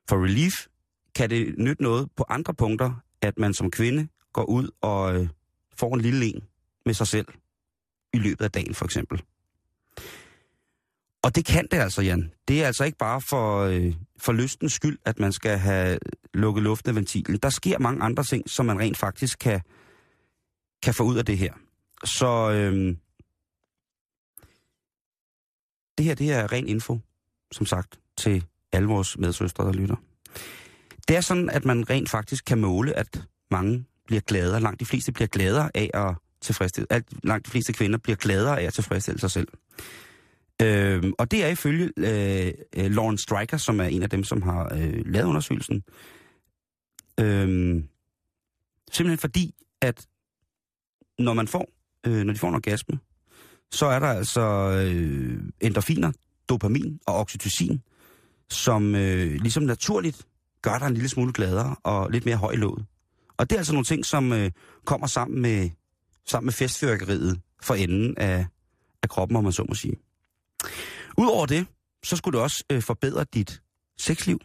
[0.09, 0.67] for relief,
[1.15, 5.29] kan det nytte noget på andre punkter, at man som kvinde går ud og øh,
[5.77, 6.43] får en lille en
[6.85, 7.27] med sig selv
[8.13, 9.23] i løbet af dagen, for eksempel.
[11.27, 12.31] Og det kan det altså, Jan.
[12.47, 15.99] Det er altså ikke bare for, øh, for lystens skyld, at man skal have
[16.33, 17.37] lukket luften af ventilen.
[17.37, 19.61] Der sker mange andre ting, som man rent faktisk kan,
[20.83, 21.53] kan få ud af det her.
[22.05, 22.95] Så øh,
[25.97, 26.99] det her, det er ren info,
[27.51, 29.95] som sagt, til alle vores medsøstre, der lytter.
[31.07, 34.61] Det er sådan, at man rent faktisk kan måle, at mange bliver gladere.
[34.61, 36.87] Langt de fleste bliver gladere af at tilfredsstille.
[36.89, 39.47] Alt, langt de fleste kvinder bliver gladere af at tilfredsstille sig selv.
[40.61, 44.41] Øhm, og det er ifølge øh, øh Lauren Stryker, som er en af dem, som
[44.41, 45.83] har øh, lavet undersøgelsen.
[47.19, 47.87] Øhm,
[48.91, 50.07] simpelthen fordi, at
[51.19, 51.69] når man får,
[52.07, 52.99] øh, når de får en orgasme,
[53.71, 54.41] så er der altså
[54.71, 56.11] øh, endorfiner,
[56.49, 57.81] dopamin og oxytocin,
[58.49, 60.27] som øh, ligesom naturligt
[60.61, 62.85] gør dig en lille smule gladere og lidt mere høj i låget.
[63.37, 64.51] Og det er altså nogle ting, som øh,
[64.85, 65.69] kommer sammen med,
[66.25, 68.45] sammen med festfyrkeriet for enden af,
[69.03, 70.06] af kroppen, om man så må sige.
[71.17, 71.67] Udover det,
[72.03, 73.61] så skulle det også øh, forbedre dit
[73.97, 74.39] sexliv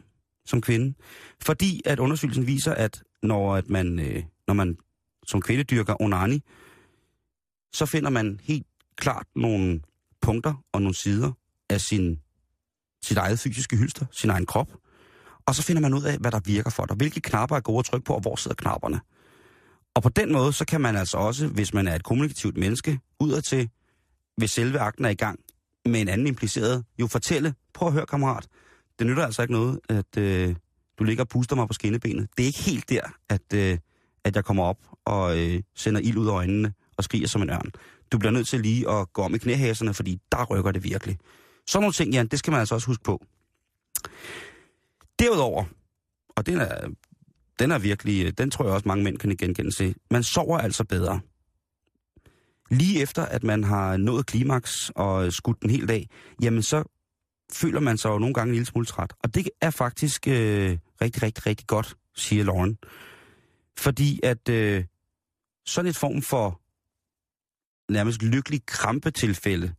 [0.46, 0.94] som kvinde.
[1.42, 4.76] Fordi at undersøgelsen viser, at når, at man, øh, når man
[5.26, 6.42] som kvinde dyrker onani,
[7.72, 9.80] så finder man helt klart nogle
[10.20, 11.32] punkter og nogle sider
[11.70, 12.20] af sin,
[13.04, 14.72] sit eget fysiske hylster, sin egen krop.
[15.46, 16.96] Og så finder man ud af, hvad der virker for dig.
[16.96, 19.00] Hvilke knapper er gode at trykke på, og hvor sidder knapperne.
[19.94, 23.00] Og på den måde, så kan man altså også, hvis man er et kommunikativt menneske,
[23.20, 23.70] udadtil,
[24.36, 25.40] hvis selve akten er i gang,
[25.86, 28.48] med en anden impliceret, jo fortælle, prøv at høre kammerat,
[28.98, 30.54] det nytter altså ikke noget, at øh,
[30.98, 32.28] du ligger og puster mig på skinnebenet.
[32.36, 33.78] Det er ikke helt der, at, øh,
[34.24, 37.50] at jeg kommer op og øh, sender ild ud af øjnene og skriger som en
[37.50, 37.70] ørn.
[38.12, 41.18] Du bliver nødt til lige at gå om i knæhæserne, fordi der rykker det virkelig.
[41.66, 43.24] Sådan nogle ting, Jan, det skal man altså også huske på.
[45.18, 45.64] Derudover,
[46.28, 46.88] og den er,
[47.58, 50.58] den er virkelig, øh, den tror jeg også mange mænd kan genkende til, man sover
[50.58, 51.20] altså bedre.
[52.72, 56.08] Lige efter, at man har nået klimaks og skudt den hele dag,
[56.42, 56.84] jamen så
[57.52, 59.12] føler man sig jo nogle gange en lille smule træt.
[59.22, 62.78] Og det er faktisk øh, rigtig, rigtig, rigtig godt, siger Lauren.
[63.78, 64.84] Fordi at øh,
[65.66, 66.60] sådan et form for
[67.92, 69.74] nærmest lykkelig krampetilfælde,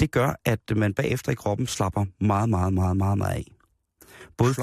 [0.00, 3.44] det gør, at man bagefter i kroppen slapper meget, meget, meget, meget, meget af.
[4.36, 4.60] Både, fy,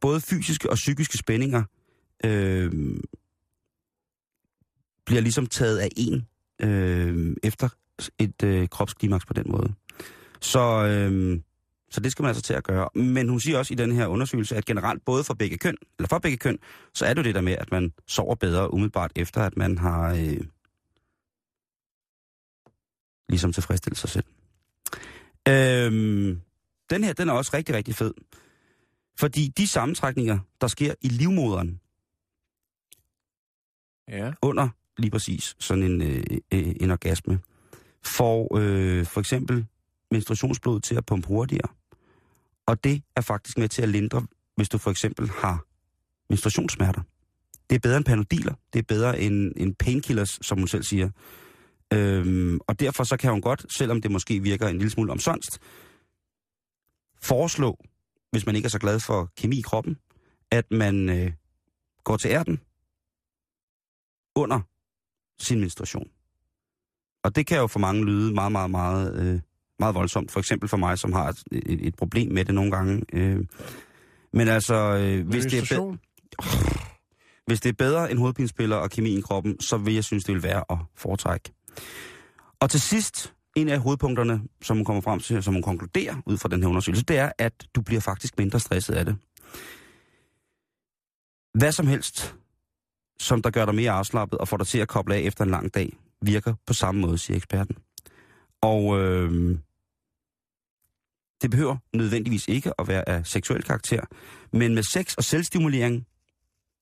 [0.00, 1.64] både fysiske og psykiske spændinger
[2.24, 2.72] øh,
[5.06, 6.26] bliver ligesom taget af en
[6.62, 7.68] øh, efter
[8.18, 9.74] et øh, kropsklimaks på den måde.
[10.40, 11.40] Så, øh,
[11.90, 12.88] så det skal man altså til at gøre.
[12.94, 16.08] Men hun siger også i den her undersøgelse, at generelt både for begge køn, eller
[16.08, 16.58] for begge køn,
[16.94, 19.78] så er det jo det der med, at man sover bedre umiddelbart efter, at man
[19.78, 20.40] har øh,
[23.28, 24.24] ligesom tilfredsstillet sig selv.
[25.48, 25.92] Øh,
[26.90, 28.14] den her, den er også rigtig, rigtig fed.
[29.18, 31.80] Fordi de sammentrækninger, der sker i livmoderen
[34.08, 34.32] Ja.
[34.42, 37.40] under lige præcis sådan en, øh, øh, en orgasme,
[38.04, 39.66] får øh, for eksempel
[40.10, 41.68] menstruationsblod til at pumpe hurtigere.
[42.66, 45.64] Og det er faktisk med til at lindre, hvis du for eksempel har
[46.30, 47.02] menstruationssmerter.
[47.70, 48.54] Det er bedre end panodiler.
[48.72, 51.10] Det er bedre end, end painkillers, som hun selv siger.
[51.92, 55.58] Øhm, og derfor så kan hun godt, selvom det måske virker en lille smule omsonst,
[57.22, 57.78] foreslå,
[58.30, 59.96] hvis man ikke er så glad for kemi i kroppen,
[60.50, 61.32] at man øh,
[62.04, 62.60] går til ærten
[64.34, 64.60] under
[65.38, 66.08] sin menstruation.
[67.24, 69.40] Og det kan jo for mange lyde meget, meget, meget, øh,
[69.78, 70.30] meget voldsomt.
[70.30, 73.02] For eksempel for mig, som har et, et, et problem med det nogle gange.
[73.12, 73.44] Øh.
[74.32, 76.00] Men altså, øh, hvis, det er Menstruation.
[77.46, 80.34] hvis det er bedre end hovedpinespiller og kemi i kroppen, så vil jeg synes, det
[80.34, 81.52] vil være at foretrække.
[82.60, 86.38] Og til sidst, en af hovedpunkterne, som hun kommer frem til, som hun konkluderer ud
[86.38, 89.16] fra den her undersøgelse, det er, at du bliver faktisk mindre stresset af det.
[91.54, 92.34] Hvad som helst,
[93.18, 95.50] som der gør dig mere afslappet og får dig til at koble af efter en
[95.50, 97.76] lang dag, virker på samme måde, siger eksperten.
[98.62, 99.58] Og øh,
[101.42, 104.04] det behøver nødvendigvis ikke at være af seksuel karakter,
[104.52, 106.06] men med sex og selvstimulering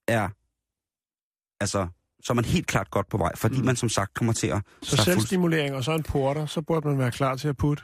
[0.09, 0.29] er
[1.61, 1.88] altså
[2.25, 3.64] så er man helt klart godt på vej, fordi mm.
[3.64, 4.62] man som sagt kommer til at...
[4.83, 7.83] Så selvstimulering og så en porter, så burde man være klar til at putte.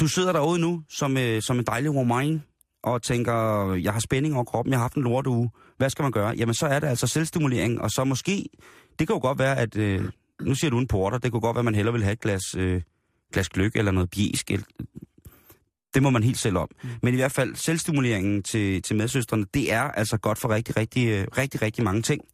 [0.00, 2.42] du sidder derude nu som, øh, som en dejlig romain
[2.82, 5.50] og tænker, jeg har spænding over kroppen, jeg har haft en lorteuge.
[5.76, 6.34] Hvad skal man gøre?
[6.36, 8.48] Jamen, så er det altså selvstimulering, og så måske...
[8.98, 9.76] Det kan jo godt være, at...
[9.76, 10.04] Øh,
[10.42, 12.20] nu siger du en porter, det kunne godt være, at man hellere vil have et
[12.20, 12.82] glas, øh,
[13.32, 14.16] glas gløk eller noget
[14.48, 14.64] eller-
[15.94, 16.68] Det må man helt selv om.
[16.82, 16.88] Mm.
[17.02, 21.08] Men i hvert fald, selvstimuleringen til, til medsøstrene, det er altså godt for rigtig, rigtig,
[21.08, 22.24] øh, rigtig, rigtig mange ting.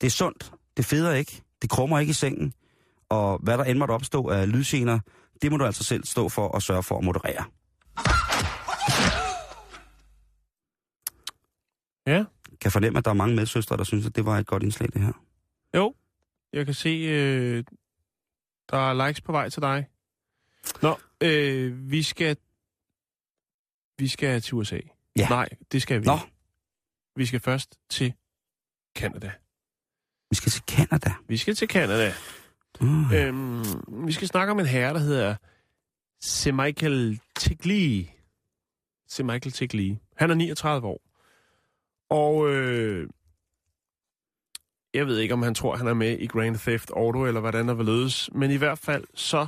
[0.00, 2.52] Det er sundt, det feder ikke, det krummer ikke i sengen,
[3.08, 4.98] og hvad der end måtte opstå af lydgener,
[5.42, 7.44] det må du altså selv stå for og sørge for at moderere.
[12.06, 12.24] Ja.
[12.60, 14.88] kan fornemme, at der er mange medsøstre, der synes, at det var et godt indslag,
[14.92, 15.12] det her.
[15.76, 15.94] Jo,
[16.52, 17.64] jeg kan se, øh,
[18.70, 19.88] der er likes på vej til dig.
[20.82, 22.36] Nå, øh, vi skal...
[23.98, 24.78] Vi skal til USA.
[25.16, 25.28] Ja.
[25.28, 26.14] Nej, det skal vi Nå.
[26.14, 26.32] ikke.
[27.16, 28.14] Vi skal først til
[28.96, 29.32] Canada.
[30.30, 31.14] Vi skal til Canada.
[31.28, 32.12] Vi skal til Canada.
[32.80, 33.64] Uh, Øhm,
[34.06, 35.36] vi skal snakke om en herre, der hedder
[36.24, 36.46] C.
[36.46, 38.06] Michael Tigley.
[39.10, 39.20] C.
[39.20, 39.96] Michael Tigley.
[40.16, 41.00] Han er 39 år.
[42.12, 43.08] Og øh,
[44.94, 47.68] jeg ved ikke, om han tror, han er med i Grand Theft Auto, eller hvordan
[47.68, 48.30] der vil lødes.
[48.32, 49.46] Men i hvert fald, så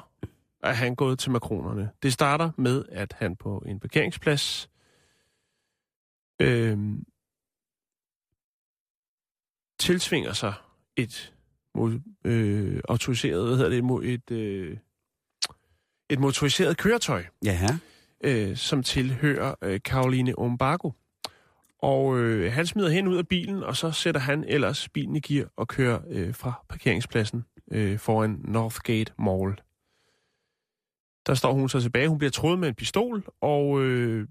[0.63, 1.91] er han gået til makronerne.
[2.03, 4.71] Det starter med, at han på en parkeringsplads
[6.41, 6.79] øh,
[9.79, 10.55] tilsvinger sig
[10.97, 11.35] et
[12.25, 14.77] øh, autoriseret, hvad hedder det, et, øh,
[16.11, 17.69] et motoriseret køretøj, ja,
[18.25, 20.91] øh, som tilhører øh, Karoline Ombago.
[21.85, 25.21] Og øh, han smider hen ud af bilen, og så sætter han ellers bilen i
[25.21, 29.61] gear og kører øh, fra parkeringspladsen øh, foran Northgate Mall.
[31.27, 32.09] Der står hun så tilbage.
[32.09, 34.29] Hun bliver troet med en pistol, og øh,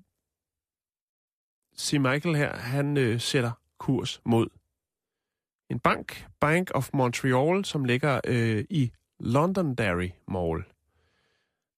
[1.78, 1.94] C.
[1.94, 4.48] Michael her, han øh, sætter kurs mod
[5.70, 10.64] en bank, Bank of Montreal, som ligger øh, i Londonderry Mall.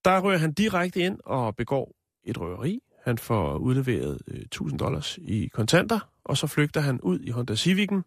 [0.06, 2.82] Der rører han direkte ind og begår et røveri.
[3.06, 7.54] Han får udleveret øh, 1000 dollars i kontanter, og så flygter han ud i Honda
[7.54, 8.02] Civic'en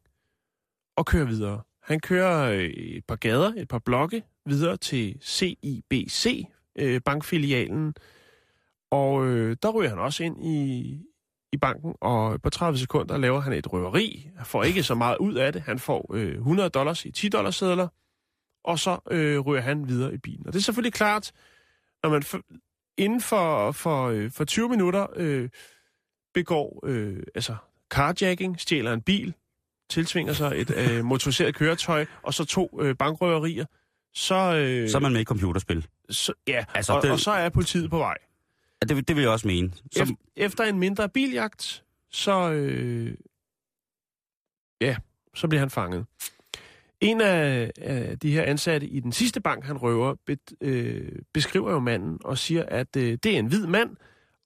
[0.97, 1.61] og kører videre.
[1.83, 6.47] Han kører øh, et par gader, et par blokke, videre til CIBC,
[6.79, 7.95] øh, bankfilialen,
[8.91, 10.93] og øh, der ryger han også ind i,
[11.53, 14.31] i banken, og på 30 sekunder laver han et røveri.
[14.37, 15.63] Han får ikke så meget ud af det.
[15.63, 17.89] Han får øh, 100 dollars i 10 dollars sedler,
[18.65, 20.47] og så øh, ryger han videre i bilen.
[20.47, 21.33] Og det er selvfølgelig klart,
[22.03, 22.23] når man
[22.99, 25.49] inden for, for, øh, for 20 minutter øh,
[26.35, 27.57] begår øh, altså
[27.91, 29.35] carjacking, stjæler en bil,
[29.91, 33.65] tilsvinger sig et øh, motoriseret køretøj, og så to øh, bankrøverier,
[34.15, 35.87] så, øh, så er man med i computerspil.
[36.11, 38.17] så, ja, Altså, og, det- og så er politiet på vej.
[38.83, 39.73] Ja, det, det vil jeg også mene.
[39.93, 43.15] Som, Efter en mindre biljagt, så, øh,
[44.81, 44.97] ja,
[45.35, 46.07] så bliver han fanget.
[47.01, 51.73] En af, af de her ansatte i den sidste bank, han røver, be, øh, beskriver
[51.73, 53.97] jo manden og siger, at øh, det er en hvid mand,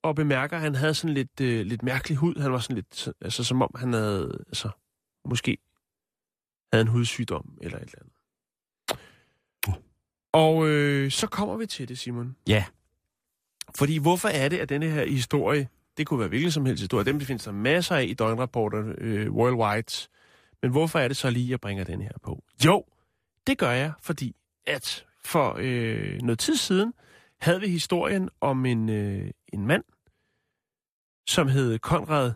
[0.03, 2.35] og bemærker, at han havde sådan lidt, øh, lidt mærkelig hud.
[2.41, 4.69] Han var sådan lidt, altså som om han havde, altså,
[5.25, 5.57] måske
[6.73, 8.13] havde en hudsygdom eller et eller andet.
[10.33, 12.35] Og øh, så kommer vi til det, Simon.
[12.47, 12.65] Ja.
[13.75, 17.05] Fordi hvorfor er det, at denne her historie, det kunne være hvilken som helst historie,
[17.05, 20.07] dem findes der masser af i døgnrapporter øh, worldwide,
[20.63, 22.43] men hvorfor er det så lige, at jeg bringer den her på?
[22.65, 22.85] Jo,
[23.47, 26.93] det gør jeg, fordi at for øh, noget tid siden
[27.41, 29.83] havde vi historien om en, øh, en mand,
[31.27, 32.33] som hed Konrad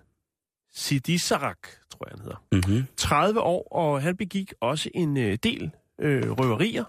[0.71, 2.45] Sidisarak, tror jeg han hedder.
[2.51, 2.87] Mm-hmm.
[2.97, 6.85] 30 år, og han begik også en øh, del øh, røverier.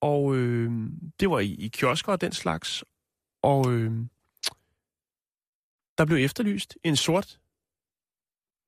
[0.00, 0.72] Og øh,
[1.20, 2.84] det var i, i kiosker og den slags.
[3.42, 3.92] Og øh,
[5.98, 7.40] der blev efterlyst en sort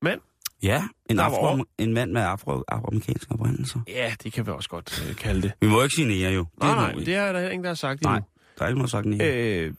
[0.02, 0.20] mand.
[0.62, 3.78] Ja, en, Der var afro, en mand med afro, afroamerikansk oprindelse.
[3.88, 5.52] Ja, det kan vi også godt øh, kalde det.
[5.60, 6.40] Vi må ikke sige nære, jo.
[6.40, 8.28] Det Nej, nej, det er der heller ingen, der har sagt Nej, endnu.
[8.58, 9.36] der er ikke noget sagt nære.
[9.36, 9.74] Øh,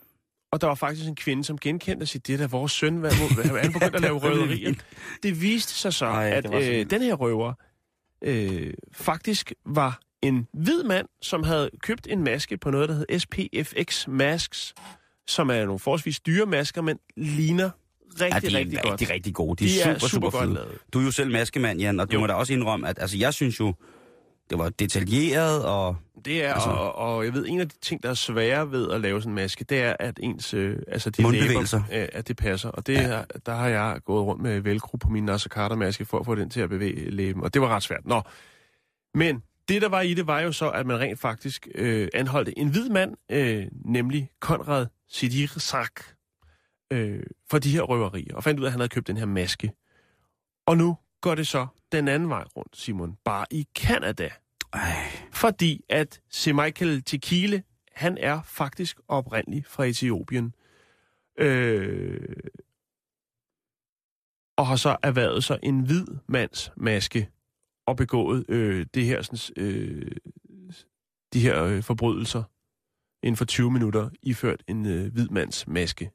[0.52, 3.12] og der var faktisk en kvinde, som genkendte sagde, det er da vores søn, hvad,
[3.12, 4.74] hvor, han begyndte at lave røverier.
[5.24, 7.54] Det viste sig så, Ej, at var øh, den her røver
[8.24, 13.20] øh, faktisk var en hvid mand, som havde købt en maske på noget, der hed
[13.20, 14.74] SPFX Masks,
[15.28, 17.70] som er nogle forholdsvis dyre masker, men ligner
[18.22, 18.92] rigtig, ja, de er rigtig, godt.
[18.92, 19.66] rigtig, rigtig gode.
[19.66, 20.66] De, De er er super, super super, fede.
[20.94, 22.20] Du er jo selv maskemand, Jan, og du Jo.
[22.20, 23.74] må da også indrømme, at altså, jeg synes jo,
[24.50, 28.04] det var detaljeret, og Det er, Altså- og, og jeg ved, en af de ting,
[28.04, 31.10] der er svære ved at lave sådan en maske, det er, at ens, øh, altså
[31.10, 32.70] de læber, øh, at det passer.
[32.70, 33.22] Og det, ja.
[33.46, 36.50] der har jeg gået rundt med velcro på min Nasser Carter-maske, for at få den
[36.50, 38.06] til at bevæge læben, og det var ret svært.
[38.06, 38.22] Nå,
[39.14, 42.60] men det, der var i det, var jo så, at man rent faktisk øh, anholdte
[42.60, 45.92] en hvid mand, øh, nemlig Konrad Sidirzak,
[46.92, 49.26] øh, for de her røverier, og fandt ud af, at han havde købt den her
[49.26, 49.72] maske.
[50.66, 54.30] Og nu går det så den anden vej rundt, Simon, bare i Kanada.
[54.74, 54.96] ej,
[55.32, 60.54] Fordi at se Michael Tequile, han er faktisk oprindelig fra Etiopien.
[61.38, 62.36] Øh,
[64.58, 67.30] og har så erhvervet sig en hvid mands maske
[67.86, 70.12] og begået øh, det her, sådan, øh,
[71.34, 72.44] de her øh, forbrydelser
[73.24, 76.12] inden for 20 minutter, iført en øh, hvid mands maske.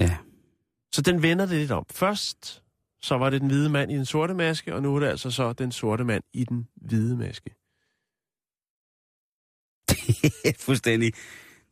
[0.00, 0.16] Ja.
[0.94, 1.84] Så den vender det lidt om.
[1.90, 2.62] Først
[3.02, 5.30] så var det den hvide mand i den sorte maske, og nu er det altså
[5.30, 7.50] så den sorte mand i den hvide maske.
[10.66, 11.12] Fuldstændig.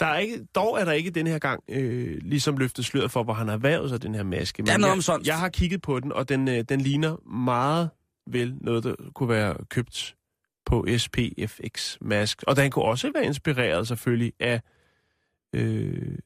[0.00, 3.22] Der er ikke, dog er der ikke den her gang øh, ligesom løftet sløret for,
[3.22, 4.62] hvor han har været sig den her maske.
[4.62, 7.90] Der er noget jeg, jeg har kigget på den, og den, øh, den ligner meget
[8.26, 10.16] vel noget, der kunne være købt
[10.66, 12.42] på SPFX Mask.
[12.46, 14.60] Og den kunne også være inspireret selvfølgelig af
[15.54, 16.18] øh,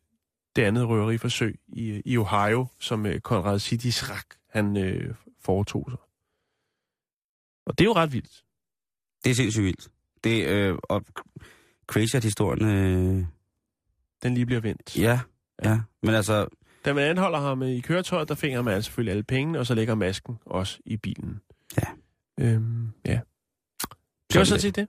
[0.57, 5.99] det andet røveriforsøg i, i Ohio, som øh, Konrad Sidisrak han øh, foretog sig.
[7.67, 8.45] Og det er jo ret vildt.
[9.25, 9.89] Det er sindssygt vildt.
[10.25, 11.05] Det, øh, og
[11.87, 12.65] crazy, at historien...
[12.69, 13.25] Øh,
[14.23, 14.99] Den lige bliver vendt.
[14.99, 15.21] ja,
[15.65, 15.81] ja.
[16.03, 16.47] Men altså,
[16.85, 19.95] Da man anholder ham i køretøjet, der finder man selvfølgelig alle pengene, og så lægger
[19.95, 21.41] masken også i bilen.
[21.77, 21.87] Ja.
[22.41, 23.21] Øhm, ja.
[24.33, 24.89] Det var sådan set det.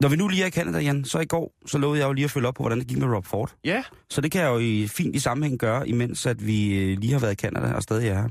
[0.00, 2.12] Når vi nu lige er i Canada, Jan, så i går, så lovede jeg jo
[2.12, 3.54] lige at følge op på, hvordan det gik med Rob Ford.
[3.64, 6.98] Ja, Så det kan jeg jo i, fint i sammenhæng gøre, imens at vi øh,
[6.98, 8.28] lige har været i Canada og stadig er her.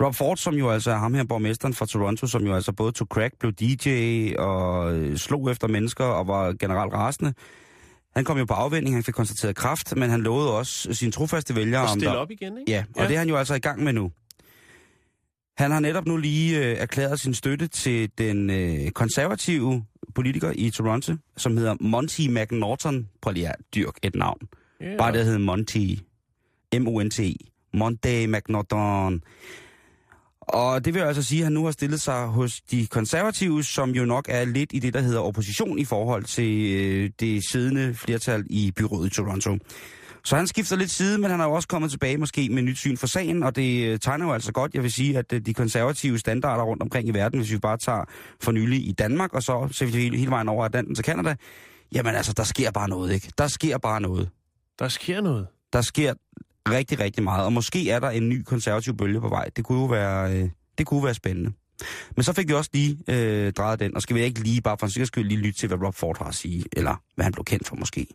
[0.00, 2.92] Rob Ford, som jo altså er ham her, borgmesteren fra Toronto, som jo altså både
[2.92, 3.88] tog crack, blev DJ
[4.38, 7.34] og øh, slog efter mennesker og var generelt rasende.
[8.16, 11.54] Han kom jo på afvending, han fik konstateret kraft, men han lovede også sine trofaste
[11.54, 12.18] vælgere og om stille der...
[12.18, 12.72] op igen, ikke?
[12.72, 13.08] Ja, og ja.
[13.08, 14.10] det er han jo altså i gang med nu.
[15.56, 19.84] Han har netop nu lige øh, erklæret sin støtte til den øh, konservative
[20.14, 23.08] politiker i Toronto, som hedder Monty McNaughton.
[23.22, 24.48] Prøv lige at dyrk et navn.
[24.80, 24.96] ja.
[24.98, 25.78] Bare det hedder Monty.
[26.78, 27.20] M-O-N-T.
[27.74, 29.22] Monty McNaughton.
[30.40, 33.90] Og det vil altså sige, at han nu har stillet sig hos de konservative, som
[33.90, 37.94] jo nok er lidt i det, der hedder opposition i forhold til øh, det siddende
[37.94, 39.58] flertal i byrådet i Toronto.
[40.24, 42.78] Så han skifter lidt side, men han er jo også kommet tilbage måske med nyt
[42.78, 44.74] syn for sagen, og det øh, tegner jo altså godt.
[44.74, 47.76] Jeg vil sige, at øh, de konservative standarder rundt omkring i verden, hvis vi bare
[47.76, 48.04] tager
[48.40, 51.04] for nylig i Danmark, og så ser vi det hele, hele vejen over Atlanten til
[51.04, 51.36] Canada,
[51.92, 53.32] jamen altså, der sker bare noget, ikke?
[53.38, 54.30] Der sker bare noget.
[54.78, 55.46] Der sker noget.
[55.72, 56.14] Der sker
[56.68, 59.50] rigtig, rigtig meget, og måske er der en ny konservativ bølge på vej.
[59.56, 61.52] Det kunne jo være, øh, det kunne være spændende.
[62.16, 64.76] Men så fik vi også lige øh, drejet den, og skal vi ikke lige, bare
[64.78, 67.24] for en sikkerheds skyld, lige lytte til, hvad Rob Ford har at sige, eller hvad
[67.24, 68.06] han blev kendt for måske.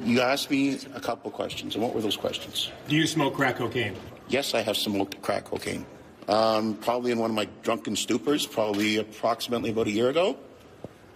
[0.00, 2.70] You asked me a couple questions, and what were those questions?
[2.88, 3.96] Do you smoke crack cocaine?
[4.28, 5.86] Yes, I have smoked crack cocaine.
[6.28, 10.36] Um, probably in one of my drunken stupors, probably approximately about a year ago.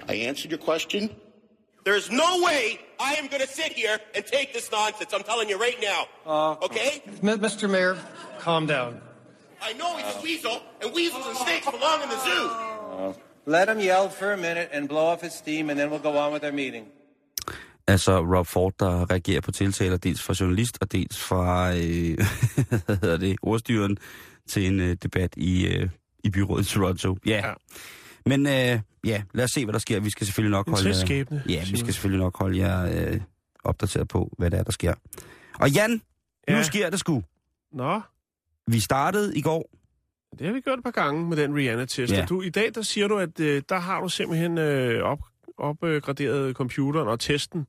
[0.09, 1.11] I answered your question.
[1.85, 5.13] There's no way I am going to sit here and take this nonsense.
[5.13, 6.59] I'm telling you right now.
[6.63, 7.03] okay?
[7.23, 7.69] M- Mr.
[7.69, 7.99] Mayor,
[8.39, 9.01] calm down.
[9.63, 13.15] I know he's a weasel, and weasels and snakes belong in the zoo.
[13.47, 16.17] Let him yell for a minute and blow off his steam, and then we'll go
[16.17, 16.89] on with our meeting.
[17.91, 21.79] Altså Rob Ford, der reagerer på tiltaler, dels fra journalist og dels fra, øh,
[22.87, 23.97] hvad hedder det, ordstyren
[24.49, 25.89] til en øh, debat i, øh,
[26.25, 27.17] i byrådet i Toronto.
[27.27, 27.31] Ja.
[27.31, 27.49] Ja.
[27.49, 27.55] ja.
[28.27, 30.01] Men øh, ja, lad os se, hvad der sker.
[30.01, 33.11] Vi skal selvfølgelig nok En holde jer, skæbne, ja, vi skal selvfølgelig nok holde jer
[33.13, 33.21] øh,
[33.65, 34.95] opdateret på, hvad der er, der sker.
[35.61, 36.03] Og Jan,
[36.49, 36.57] ja.
[36.57, 37.23] nu sker det sgu.
[37.73, 38.01] Nå,
[38.67, 39.71] Vi startede i går.
[40.39, 42.13] det har vi gjort et par gange med den Rihanna-test.
[42.13, 42.25] Ja.
[42.29, 45.19] Du, I dag der siger du, at øh, der har du simpelthen øh, op,
[45.59, 47.67] opgraderet computeren og testen,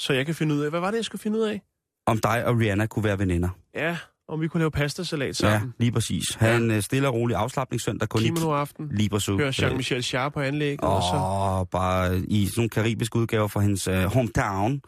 [0.00, 1.60] så jeg kan finde ud af, hvad var det, jeg skulle finde ud af?
[2.06, 3.48] Om dig og Rihanna kunne være veninder.
[3.74, 3.96] Ja,
[4.28, 5.60] om vi kunne lave pastasalat sammen.
[5.78, 6.34] Ja, lige præcis.
[6.34, 8.26] Ha' en øh, stille og rolig afslappningssøndag kun Ja.
[8.26, 8.88] i Kimono-aften.
[8.92, 9.28] lige præcis.
[9.28, 10.82] Høre Jean-Michel Jarre på anlæg.
[10.84, 11.16] Og så...
[11.16, 14.80] Og bare i sådan nogle karibiske udgaver fra hendes øh, hometown.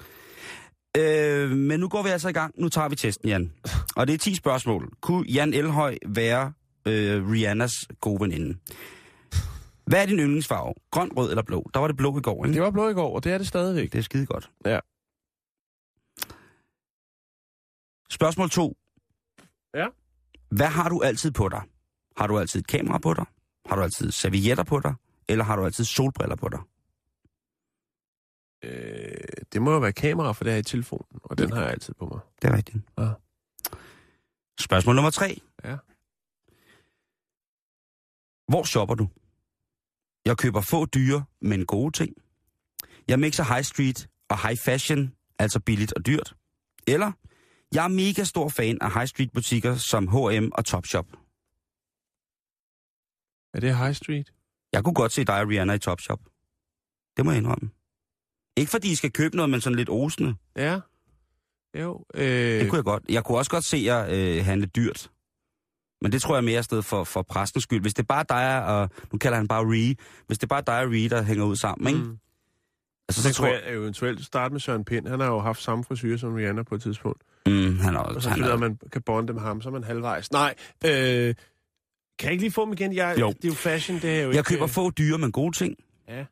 [0.96, 2.54] Øh, men nu går vi altså i gang.
[2.58, 3.52] Nu tager vi testen, Jan.
[3.96, 4.88] Og det er 10 spørgsmål.
[5.00, 6.52] Kunne Jan Elhøj være
[6.88, 8.58] øh, Rihannas gode veninde?
[9.86, 10.74] Hvad er din yndlingsfarve?
[10.90, 11.70] Grøn, rød eller blå?
[11.74, 12.54] Der var det blå i går, ikke?
[12.54, 13.92] Det var blå i går, og det er det stadigvæk.
[13.92, 14.50] Det er skide godt.
[14.66, 14.78] Ja.
[18.12, 18.76] Spørgsmål 2.
[19.74, 19.86] Ja.
[20.50, 21.62] Hvad har du altid på dig?
[22.16, 23.24] Har du altid et kamera på dig?
[23.66, 24.94] Har du altid servietter på dig?
[25.28, 26.60] Eller har du altid solbriller på dig?
[28.64, 31.70] Øh, det må jo være kamera, for det er i telefonen, og den har jeg
[31.70, 32.20] altid på mig.
[32.42, 32.78] Det er rigtigt.
[32.98, 33.10] Ja.
[34.60, 35.40] Spørgsmål nummer 3.
[35.64, 35.76] Ja.
[38.48, 39.08] Hvor shopper du?
[40.24, 42.16] Jeg køber få dyre, men gode ting.
[43.08, 46.36] Jeg mixer high street og high fashion, altså billigt og dyrt.
[46.86, 47.12] Eller,
[47.74, 51.06] jeg er mega stor fan af high street butikker som H&M og Topshop.
[53.54, 54.32] Er det High Street?
[54.72, 56.20] Jeg kunne godt se dig og Rihanna i Topshop.
[57.16, 57.70] Det må jeg indrømme.
[58.56, 60.34] Ikke fordi I skal købe noget, men sådan lidt osende.
[60.56, 60.80] Ja.
[61.80, 62.04] Jo.
[62.14, 63.02] Øh, Det kunne jeg godt.
[63.08, 65.10] Jeg kunne også godt se jer øh, handle dyrt.
[66.00, 67.80] Men det tror jeg mere er sted for, for præstens skyld.
[67.80, 68.90] Hvis det er bare dig og...
[69.12, 69.94] Nu kalder han bare Ree.
[70.26, 72.04] Hvis det er bare dig og Ree, der hænger ud sammen, ikke?
[72.10, 72.18] Mm.
[73.08, 75.06] Altså, Så så tror kunne jeg eventuelt starte med Søren Pind.
[75.08, 77.22] Han har jo haft samme frisyr som Rihanna på et tidspunkt.
[77.46, 79.72] Mm, han er Og så Han finder er, man kan bonde med ham, så er
[79.72, 80.32] man halvvejs.
[80.32, 81.34] Nej, øh, kan
[82.22, 82.94] jeg ikke lige få dem igen?
[82.94, 83.28] Jeg, Jo.
[83.32, 84.42] Det er jo fashion, det er jo jeg ikke...
[84.48, 85.76] køber få dyre, men gode ting.
[86.08, 86.24] Ja.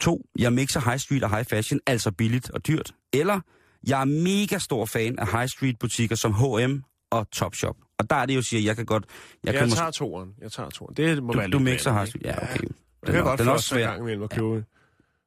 [0.00, 2.94] To, jeg mixer high street og high fashion, altså billigt og dyrt.
[3.12, 3.40] Eller,
[3.86, 7.76] jeg er mega stor fan af high street butikker som H&M og Topshop.
[7.98, 9.04] Og der er det jo, siger, jeg kan godt...
[9.44, 10.34] Jeg, kan jeg måske- tager toeren.
[10.40, 10.96] Jeg tager toeren.
[10.96, 12.24] Det må du, være du mixer high street.
[12.24, 12.44] Ja, okay.
[12.46, 12.58] Jeg
[13.06, 13.86] kan er- godt den også en svær.
[13.86, 14.64] gang imellem at købe,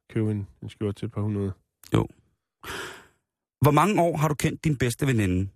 [0.09, 1.53] købe en, en skjort til et par hundrede.
[3.61, 5.49] Hvor mange år har du kendt din bedste veninde?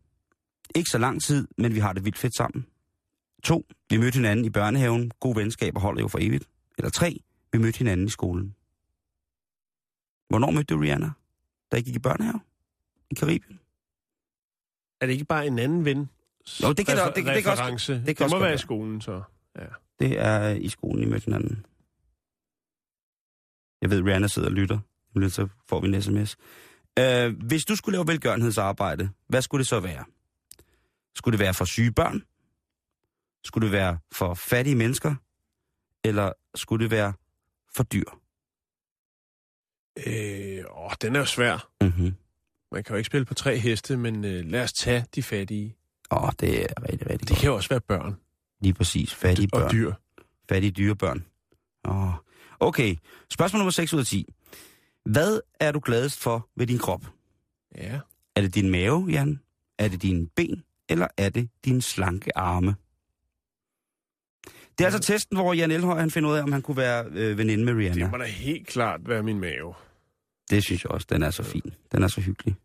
[0.76, 2.66] Ikke så lang tid, men vi har det vildt fedt sammen.
[3.44, 5.12] To, vi mødte hinanden i børnehaven.
[5.20, 6.50] God venskab og holder jo for evigt.
[6.78, 7.20] Eller tre,
[7.52, 8.56] vi mødte hinanden i skolen.
[10.30, 11.12] Hvornår mødte du Rihanna?
[11.72, 12.40] Da I gik i børnehave?
[13.12, 13.60] I Karibien?
[15.02, 16.10] Er det ikke bare en anden ven?
[16.64, 18.54] Jo, det kan da- det- det kan også- det det, kan det må også være
[18.54, 19.22] i skolen, så.
[19.56, 19.66] Ja.
[20.00, 21.66] Det er i skolen, I mødte hinanden.
[23.82, 24.80] Jeg ved, Rihanna sidder og lytter.
[25.16, 26.38] Lige så får vi en sms.
[27.00, 30.06] Øh, hvis du skulle lave velgørenhedsarbejde, hvad skulle det så være?
[31.16, 32.22] Skulle det være for syge børn?
[33.44, 35.16] Skulle det være for fattige mennesker?
[36.04, 37.14] Eller skulle det være
[37.76, 38.04] for dyr?
[40.08, 41.70] Øh, åh, den er jo svær.
[41.82, 42.16] Mhm.
[42.72, 45.76] Man kan jo ikke spille på tre heste, men øh, lad os tage de fattige.
[46.12, 47.40] Åh, det er rigtig, rigtig Det godt.
[47.40, 48.16] kan jo også være børn
[48.62, 49.14] Lige præcis.
[49.16, 49.62] Fattige børn.
[49.64, 49.94] og dyr.
[50.50, 51.26] Fattige dyrebørn.
[51.86, 52.14] Åh.
[52.60, 52.96] Okay,
[53.32, 54.34] spørgsmål nummer 6 ud af 10.
[55.06, 57.06] Hvad er du gladest for ved din krop?
[57.78, 58.00] Ja.
[58.36, 59.40] Er det din mave, Jan?
[59.78, 60.64] Er det dine ben?
[60.90, 62.76] Eller er det dine slanke arme?
[64.78, 67.06] Det er altså testen, hvor Jan Elhøj han finder ud af, om han kunne være
[67.12, 68.04] øh, veninde med Rihanna.
[68.04, 69.74] Det må da helt klart være min mave.
[70.50, 71.08] Det synes jeg også.
[71.10, 71.74] Den er så fin.
[71.92, 72.56] Den er så hyggelig.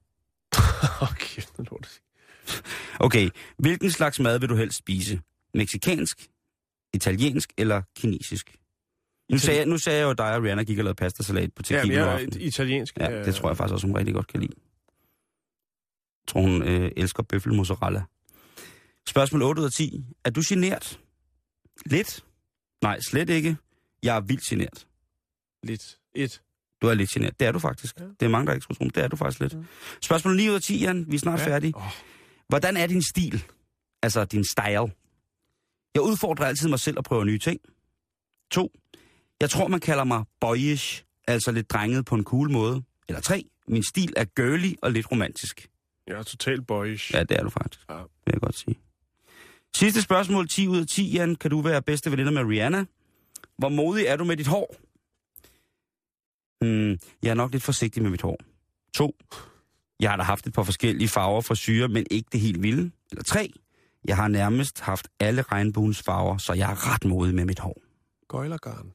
[1.21, 2.01] Kæft, nu lort.
[3.01, 5.21] Okay, hvilken slags mad vil du helst spise?
[5.55, 6.29] Mexikansk,
[6.95, 8.57] italiensk eller kinesisk?
[9.31, 11.53] Nu sagde, jeg, nu sagde jeg jo, at dig og Rihanna gik og lavede pastasalat
[11.55, 12.99] på Ja, tequila jeg ja, er et italiensk.
[12.99, 14.53] Ja, det tror jeg faktisk også, hun rigtig godt kan lide.
[16.27, 18.03] Jeg tror, hun øh, elsker bøffelmozzarella.
[19.09, 20.05] Spørgsmål 8 ud af 10.
[20.25, 21.01] Er du genert?
[21.87, 22.25] Lidt?
[22.83, 23.57] Nej, slet ikke.
[24.03, 24.87] Jeg er vildt genert.
[25.63, 25.99] Lidt.
[26.15, 26.43] Et.
[26.83, 27.41] Du er lidt genert.
[27.41, 28.01] Det er du faktisk.
[28.01, 28.05] Ja.
[28.05, 29.53] Det er mange, der ikke skulle tro, det er du faktisk lidt.
[29.53, 29.59] Ja.
[30.03, 31.05] Spørgsmål 9 ud af 10, Jan.
[31.11, 31.47] Vi er snart Ja.
[31.47, 31.77] færdige.
[31.77, 31.83] Åh.
[32.49, 33.45] Hvordan er din stil?
[34.03, 34.93] Altså din style.
[35.95, 37.61] Jeg udfordrer altid mig selv at prøve nye ting.
[38.51, 38.73] To.
[39.41, 42.83] Jeg tror, man kalder mig boyish, altså lidt drenget på en cool måde.
[43.09, 43.45] Eller tre.
[43.69, 45.69] Min stil er girly og lidt romantisk.
[46.07, 47.15] Jeg er totalt boyish.
[47.15, 47.89] Ja, det er du faktisk.
[47.91, 47.95] Ja.
[47.95, 48.79] Det vil jeg godt sige.
[49.77, 51.37] Sidste spørgsmål, 10 ud af 10, Jan.
[51.37, 52.85] Kan du være bedste veninder med Rihanna?
[53.59, 54.75] Hvor modig er du med dit hår?
[56.65, 58.39] Hmm, jeg er nok lidt forsigtig med mit hår.
[58.95, 59.17] To.
[60.01, 62.91] Jeg har da haft et par forskellige farver for syre, men ikke det helt vilde.
[63.11, 63.53] Eller tre.
[64.05, 67.81] Jeg har nærmest haft alle regnbuens farver, så jeg er ret modig med mit hår.
[68.29, 68.93] Gøjlergarn.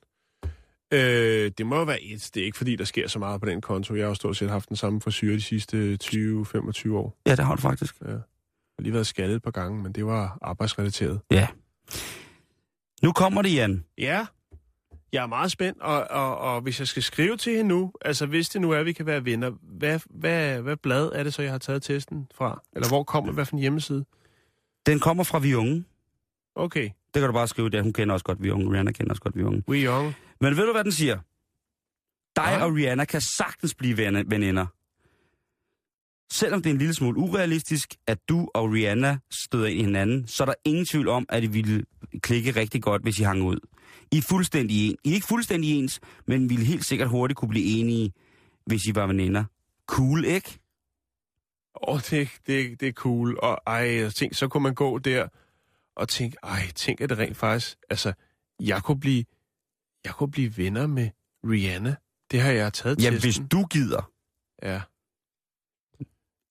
[0.94, 2.32] Øh, det må jo være et.
[2.34, 3.96] Det er ikke fordi, der sker så meget på den konto.
[3.96, 7.22] Jeg har jo stort set haft den samme frisyr de sidste 20-25 år.
[7.26, 7.96] Ja, det har du faktisk.
[8.02, 8.08] Ja.
[8.08, 8.16] Jeg
[8.78, 11.20] har lige været skaldet et par gange, men det var arbejdsrelateret.
[11.32, 11.48] Ja.
[13.04, 13.84] Nu kommer det, Jan.
[13.98, 14.26] Ja,
[15.14, 18.26] jeg er meget spændt, og, og, og hvis jeg skal skrive til hende nu, altså
[18.26, 21.34] hvis det nu er, at vi kan være venner, hvad, hvad, hvad blad er det
[21.34, 22.62] så, jeg har taget testen fra?
[22.76, 24.06] Eller hvor kommer, hvad for en hjemmeside?
[24.86, 25.84] Den kommer fra Vi Unge.
[26.56, 27.82] Okay, Det kan du bare skrive der.
[27.82, 28.72] Hun kender også godt Vi Unge.
[28.72, 29.64] Rihanna kender også godt Vi Unge.
[29.68, 30.14] we young.
[30.42, 31.16] Men ved du, hvad den siger?
[32.36, 32.62] Dig Nej.
[32.62, 34.66] og Rihanna kan sagtens blive venner- veninder.
[36.34, 40.28] Selvom det er en lille smule urealistisk, at du og Rihanna støder ind i hinanden,
[40.28, 41.84] så er der ingen tvivl om, at I ville
[42.22, 43.60] klikke rigtig godt, hvis I hang ud.
[44.12, 44.98] I er fuldstændig en.
[45.04, 48.14] I er ikke fuldstændig ens, men ville helt sikkert hurtigt kunne blive enige,
[48.66, 49.44] hvis I var veninder.
[49.88, 50.60] Cool, ikke?
[51.88, 53.40] Åh, oh, det, det, det er cool.
[53.42, 55.28] Og ej, tænkte, så kunne man gå der
[55.96, 58.14] og tænke, ej, tænk, at det rent faktisk, altså,
[58.60, 59.26] jeg kunne blive,
[60.06, 61.10] jeg kunne blive venner med
[61.50, 61.96] Rihanna.
[62.32, 63.22] Det har jeg taget Ja, testen.
[63.28, 64.12] hvis du gider.
[64.64, 64.82] Ja.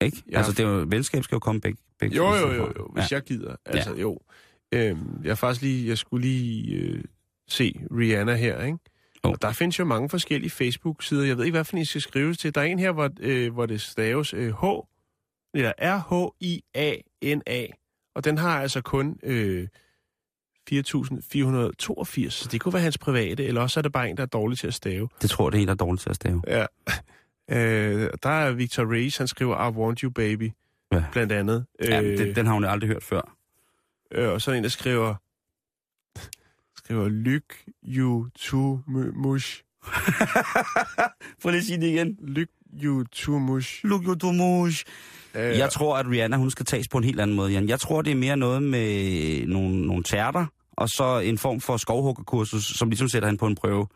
[0.05, 0.23] Ikke?
[0.31, 0.37] Ja.
[0.37, 3.11] Altså, det er jo, venskab skal jo komme begge, begge Jo, jo, jo, jo, hvis
[3.11, 3.17] ja.
[3.17, 3.57] jeg gider.
[3.67, 4.21] Altså, jo.
[4.75, 7.05] Øhm, jeg faktisk lige, jeg skulle lige øh,
[7.49, 8.79] se Rihanna her, ikke?
[9.25, 9.31] Jo.
[9.31, 11.25] Og der findes jo mange forskellige Facebook-sider.
[11.25, 12.55] Jeg ved ikke, hvad for en I skal skrives til.
[12.55, 14.65] Der er en her, hvor, øh, hvor det staves øh, H,
[15.55, 17.67] eller R-H-I-A-N-A.
[18.15, 19.69] Og den har altså kun øh,
[20.71, 24.27] 4.482, så det kunne være hans private, eller også er det bare en, der er
[24.27, 25.09] dårlig til at stave.
[25.23, 26.43] Det tror jeg, det er en, der er dårlig til at stave.
[26.47, 26.67] Ja.
[27.51, 30.51] Øh, der er Victor Reis, han skriver, I want you, baby,
[30.93, 31.05] Ja.
[31.13, 31.67] blandt andet.
[31.85, 33.37] Ja, men den, den har hun aldrig hørt før.
[34.11, 35.15] Øh, og så er en, der skriver,
[36.77, 39.63] skriver, lyk you to mu- mush.
[41.43, 42.19] Prøv lige at sige det igen.
[42.23, 42.49] Lyk
[42.83, 43.81] you to mush.
[43.85, 44.85] Look you to mush.
[45.35, 47.69] Øh, Jeg tror, at Rihanna, hun skal tages på en helt anden måde, Jan.
[47.69, 51.77] Jeg tror, det er mere noget med nogle, nogle tærter, og så en form for
[51.77, 53.87] skovhuggerkursus, som ligesom sætter hende på en prøve.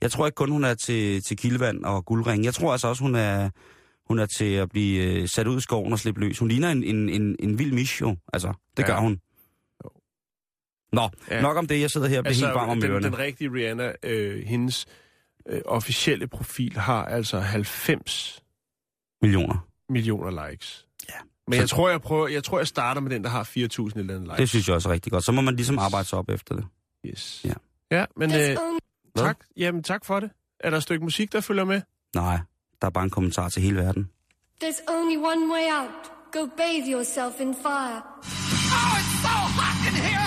[0.00, 2.44] Jeg tror ikke kun, hun er til, til kildevand og guldring.
[2.44, 3.50] Jeg tror altså også, hun er,
[4.08, 6.38] hun er til at blive øh, sat ud i skoven og slippe løs.
[6.38, 8.16] Hun ligner en, en, en, en vild mish, jo.
[8.32, 8.86] Altså, det Ja.
[8.88, 9.20] gør hun.
[10.92, 11.36] Nå, Ja.
[11.36, 11.42] ja.
[11.42, 11.80] nok om det.
[11.80, 13.06] Jeg sidder her og bliver altså, helt varm om den, ørerne.
[13.06, 14.86] den rigtige Rihanna, øh, hendes
[15.48, 18.42] øh, officielle profil har altså 90
[19.22, 19.66] Millioner.
[19.88, 20.86] millioner likes.
[21.08, 21.14] Ja.
[21.46, 23.98] Men Så- jeg tror, jeg prøver, jeg tror, jeg starter med den, der har 4.000
[23.98, 24.36] eller andet likes.
[24.38, 25.24] Det synes jeg også er rigtig godt.
[25.24, 26.64] Så må man ligesom arbejde sig op efter det.
[27.06, 27.40] Yes.
[27.44, 27.52] Ja.
[27.90, 28.56] Ja, men øh,
[29.16, 29.38] tak.
[29.56, 30.30] Jamen, tak for det.
[30.60, 31.80] Er der et stykke musik, der følger med?
[32.14, 32.38] Nej,
[32.80, 34.10] der er bare en kommentar til hele verden.
[34.64, 36.10] There's only one way out.
[36.32, 38.02] Go bathe yourself in fire.
[38.76, 40.23] Oh, it's so hot in here!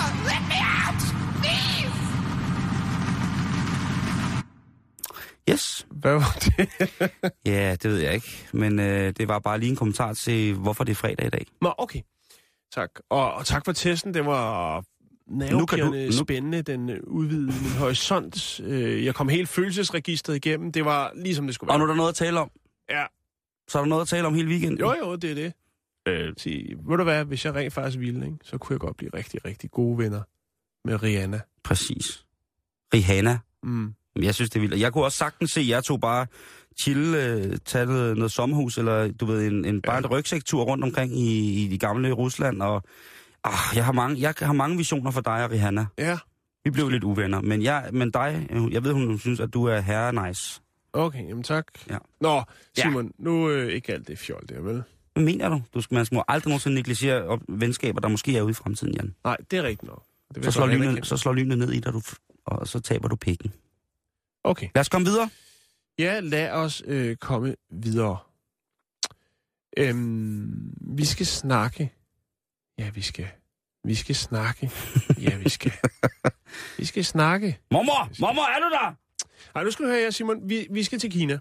[5.50, 5.86] Yes.
[5.90, 6.68] Hvad var det?
[7.46, 8.48] Ja, det ved jeg ikke.
[8.52, 11.46] Men øh, det var bare lige en kommentar til, hvorfor det er fredag i dag.
[11.62, 12.00] Nå, okay.
[12.74, 12.90] Tak.
[13.10, 14.14] Og, og tak for testen.
[14.14, 14.84] Det var
[15.26, 16.62] nervepirrende nu- spændende.
[16.62, 18.60] Den udvidede min horisont.
[18.60, 20.72] Øh, Jeg kom helt følelsesregistret igennem.
[20.72, 21.78] Det var ligesom det skulle Og være.
[21.78, 22.50] nu er der noget at tale om.
[22.90, 23.04] Ja.
[23.68, 24.78] Så er der noget at tale om hele weekenden.
[24.78, 25.52] Jo, jo, det er det.
[26.08, 28.96] Øh, sig, ved du hvad, hvis jeg rent faktisk ville, ikke, så kunne jeg godt
[28.96, 30.22] blive rigtig, rigtig gode venner
[30.84, 31.40] med Rihanna.
[31.64, 32.24] Præcis.
[32.94, 33.38] Rihanna.
[33.62, 33.94] Mm.
[34.22, 34.80] Jeg synes, det er vildt.
[34.80, 36.26] Jeg kunne også sagtens se, at jeg tog bare
[36.80, 40.00] chill, øh, tage noget, noget sommerhus, eller du ved, en, en, bare Ja.
[40.00, 42.62] en rygsæktur rundt omkring i, i de gamle Rusland.
[42.62, 42.82] Og
[43.44, 45.86] ah, jeg, har mange, jeg har mange visioner for dig og Rihanna.
[45.98, 46.18] Ja,
[46.64, 49.80] Vi blev lidt uvenner, men, jeg, men dig, jeg ved, hun synes, at du er
[49.80, 50.60] herre nice.
[50.92, 51.66] okay, jamen tak.
[51.90, 51.98] Ja.
[52.20, 52.42] Nå,
[52.78, 53.24] Simon, ja.
[53.24, 54.82] nu øh, ikke alt det fjol der, vel?
[55.12, 55.62] Hvad mener du?
[55.74, 58.94] Du skal, man må aldrig nogensinde negligere op- venskaber, der måske er ude i fremtiden,
[58.94, 59.14] Jan.
[59.24, 60.02] Nej, det er rigtigt nok.
[60.34, 62.00] Det Så slår, lynet, så slår lynet ned i dig, du,
[62.46, 63.52] og så taber du pikken.
[64.48, 64.68] Okay.
[64.74, 65.30] Lad os komme videre.
[65.98, 68.18] Ja, lad os øh, komme videre.
[69.76, 71.92] Øhm, vi skal snakke.
[72.78, 73.28] Ja, vi skal.
[73.84, 74.70] Vi skal snakke.
[75.22, 75.72] Ja, vi skal.
[76.78, 77.58] Vi skal snakke.
[77.70, 78.10] Mormor!
[78.20, 78.94] Mormor, er du der?
[79.54, 80.48] Ej, nu skal du høre her, Simon.
[80.48, 81.38] Vi, vi skal til Kina.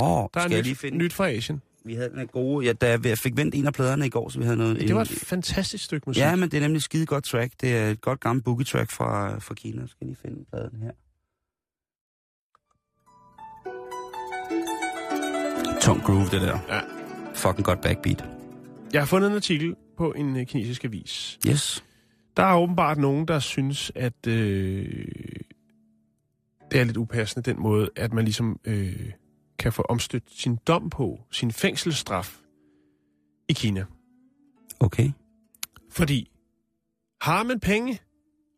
[0.00, 0.98] Åh, oh, Der er skal jeg nyt, lige finde...
[0.98, 1.62] nyt fra Asien.
[1.84, 2.66] Vi havde den gode...
[2.66, 4.80] Ja, da jeg fik vendt en af pladerne i går, så vi havde noget...
[4.80, 6.20] Det var et fantastisk stykke musik.
[6.20, 7.52] Ja, men det er nemlig et skide godt track.
[7.60, 9.80] Det er et godt gammelt boogie-track fra, fra Kina.
[9.80, 10.92] Jeg skal lige finde pladen her.
[15.80, 16.58] Tung groove, det der.
[16.68, 16.80] Ja.
[17.34, 18.24] Fucking godt backbeat.
[18.92, 21.38] Jeg har fundet en artikel på en øh, kinesisk avis.
[21.48, 21.84] Yes.
[22.36, 25.04] Der er åbenbart nogen, der synes, at øh,
[26.70, 29.12] det er lidt upassende den måde, at man ligesom øh,
[29.58, 32.38] kan få omstødt sin dom på, sin fængselsstraf
[33.48, 33.84] i Kina.
[34.80, 35.10] Okay.
[35.90, 36.30] Fordi
[37.20, 38.00] har man penge,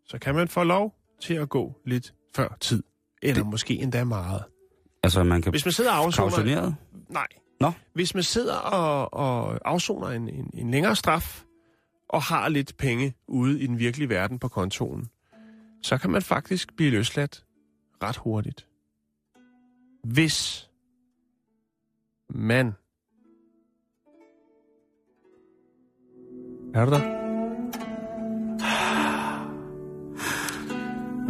[0.06, 2.82] så kan man få lov til at gå lidt før tid.
[3.22, 3.50] Eller det...
[3.50, 4.44] måske endda meget.
[5.03, 5.53] Altså, man kan...
[5.53, 6.72] Hvis man sidder og afsoner...
[7.09, 7.26] Nej.
[7.61, 7.72] Nå.
[7.92, 11.44] Hvis man sidder og, og afsoner en, en, en længere straf,
[12.09, 15.09] og har lidt penge ude i den virkelige verden på kontoen,
[15.82, 17.44] så kan man faktisk blive løsladt
[18.03, 18.66] ret hurtigt.
[20.05, 20.68] Hvis
[22.28, 22.72] man...
[26.74, 27.19] Er du der?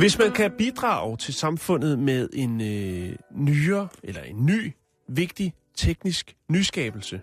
[0.00, 4.72] Hvis man kan bidrage til samfundet med en øh, nyere eller en ny,
[5.08, 7.20] vigtig teknisk nyskabelse,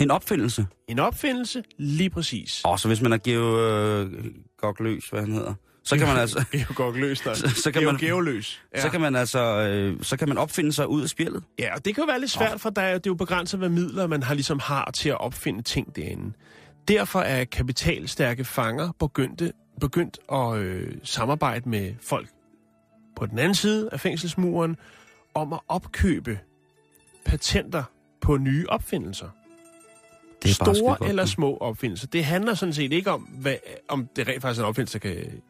[0.00, 0.66] En opfindelse.
[0.88, 2.62] en opfindelse, lige præcis.
[2.64, 3.68] Og så hvis man er geo...
[3.68, 4.24] Øh,
[4.58, 5.54] gokløs, hvad han hedder.
[5.84, 6.44] Så kan man altså...
[6.94, 7.36] Løs dig.
[7.40, 8.62] Så- så kan man- Geoløs.
[8.74, 8.80] Ja.
[8.82, 9.40] Så kan man altså...
[9.60, 11.42] Øh, så kan man opfinde sig ud af spillet.
[11.58, 13.58] Ja, og det kan jo være lidt svært, for der er, det er jo begrænset,
[13.60, 16.32] hvad midler man har, ligesom har til at opfinde ting derinde.
[16.88, 22.28] Derfor er kapitalstærke fanger begyndte, begyndt at øh, samarbejde med folk
[23.16, 24.76] på den anden side af fængselsmuren
[25.34, 26.38] om at opkøbe
[27.24, 27.82] patenter
[28.20, 29.28] på nye opfindelser.
[30.42, 32.06] Det er Store eller små opfindelser.
[32.06, 33.56] Det handler sådan set ikke om, hvad,
[33.88, 35.42] om det rent faktisk er en opfindelse, der kan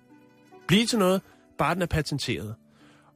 [0.69, 1.23] blive til noget,
[1.59, 2.55] bare den er patenteret.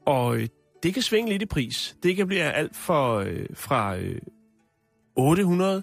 [0.07, 0.49] Og øh,
[0.83, 1.97] det kan svinge lidt i pris.
[2.03, 4.21] Det kan blive alt for, øh, fra øh,
[5.17, 5.83] 800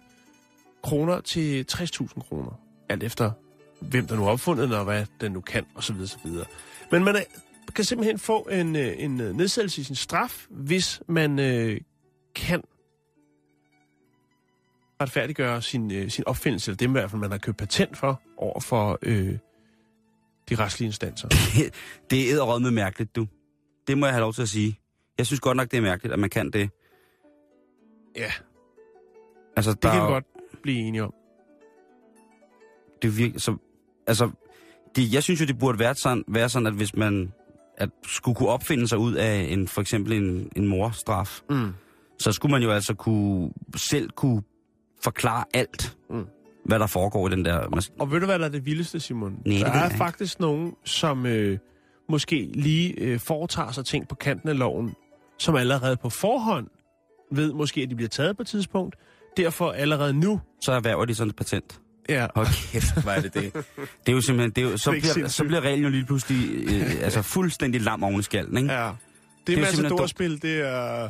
[0.84, 2.60] kroner til 60.000 kroner.
[2.90, 3.32] Alt efter,
[3.82, 5.96] hvem der nu har opfundet den, og hvad den nu kan, osv.
[6.02, 6.30] osv.
[6.92, 7.22] Men man er,
[7.76, 11.82] kan simpelthen få en, øh, en øh, nedsættelse i sin straf, hvis man øh,
[12.36, 12.64] kan
[15.02, 18.22] retfærdiggøre sin, øh, sin opfindelse, eller det i hvert fald, man har købt patent for,
[18.38, 19.38] over for øh,
[20.50, 21.28] de retslige instanser.
[22.10, 23.28] Det er æderrød med mærkeligt, du.
[23.88, 24.80] Det må jeg have lov til at sige.
[25.18, 26.70] Jeg synes godt nok, det er mærkeligt, at man kan det.
[28.16, 28.32] Ja,
[29.56, 30.26] Altså, det der kan er vi godt
[30.64, 31.14] blive enige om.
[33.02, 33.58] det er virkelig, så,
[34.08, 34.30] altså,
[34.95, 37.32] det, jeg synes jo, det burde være sådan, være sådan, at hvis man
[37.78, 41.74] at skulle kunne opfinde sig ud af en, for eksempel en, en morstraf, Mm.
[42.20, 44.41] så skulle man jo altså kunne, selv kunne
[45.04, 46.26] forklare alt, Mm.
[46.66, 47.60] hvad der foregår i den der...
[47.76, 49.36] mas- Og ved du, hvad der er det vildeste, Simon?
[49.36, 49.97] det der jeg er ikke.
[49.97, 51.58] faktisk nogen, som øh,
[52.10, 54.93] måske lige øh, foretager sig ting på kanten af loven,
[55.39, 56.68] som allerede på forhånd
[57.32, 58.95] ved måske, at de bliver taget på et tidspunkt.
[59.38, 60.41] Derfor allerede nu.
[60.62, 61.81] Så erhverver de sådan et patent.
[62.10, 62.28] Ja.
[62.36, 63.54] Hold kæft, hvad er det det?
[63.54, 63.64] Det
[64.08, 64.52] er jo simpelthen...
[64.52, 67.22] Det er jo, så, Det er bliver, så bliver reglen jo lige pludselig øh, altså
[67.22, 68.74] fuldstændig lam oven i skallen, ikke?
[68.74, 68.86] Ja.
[68.88, 68.93] Det,
[69.47, 71.10] Det er det simpelthen Matador-spil, det er...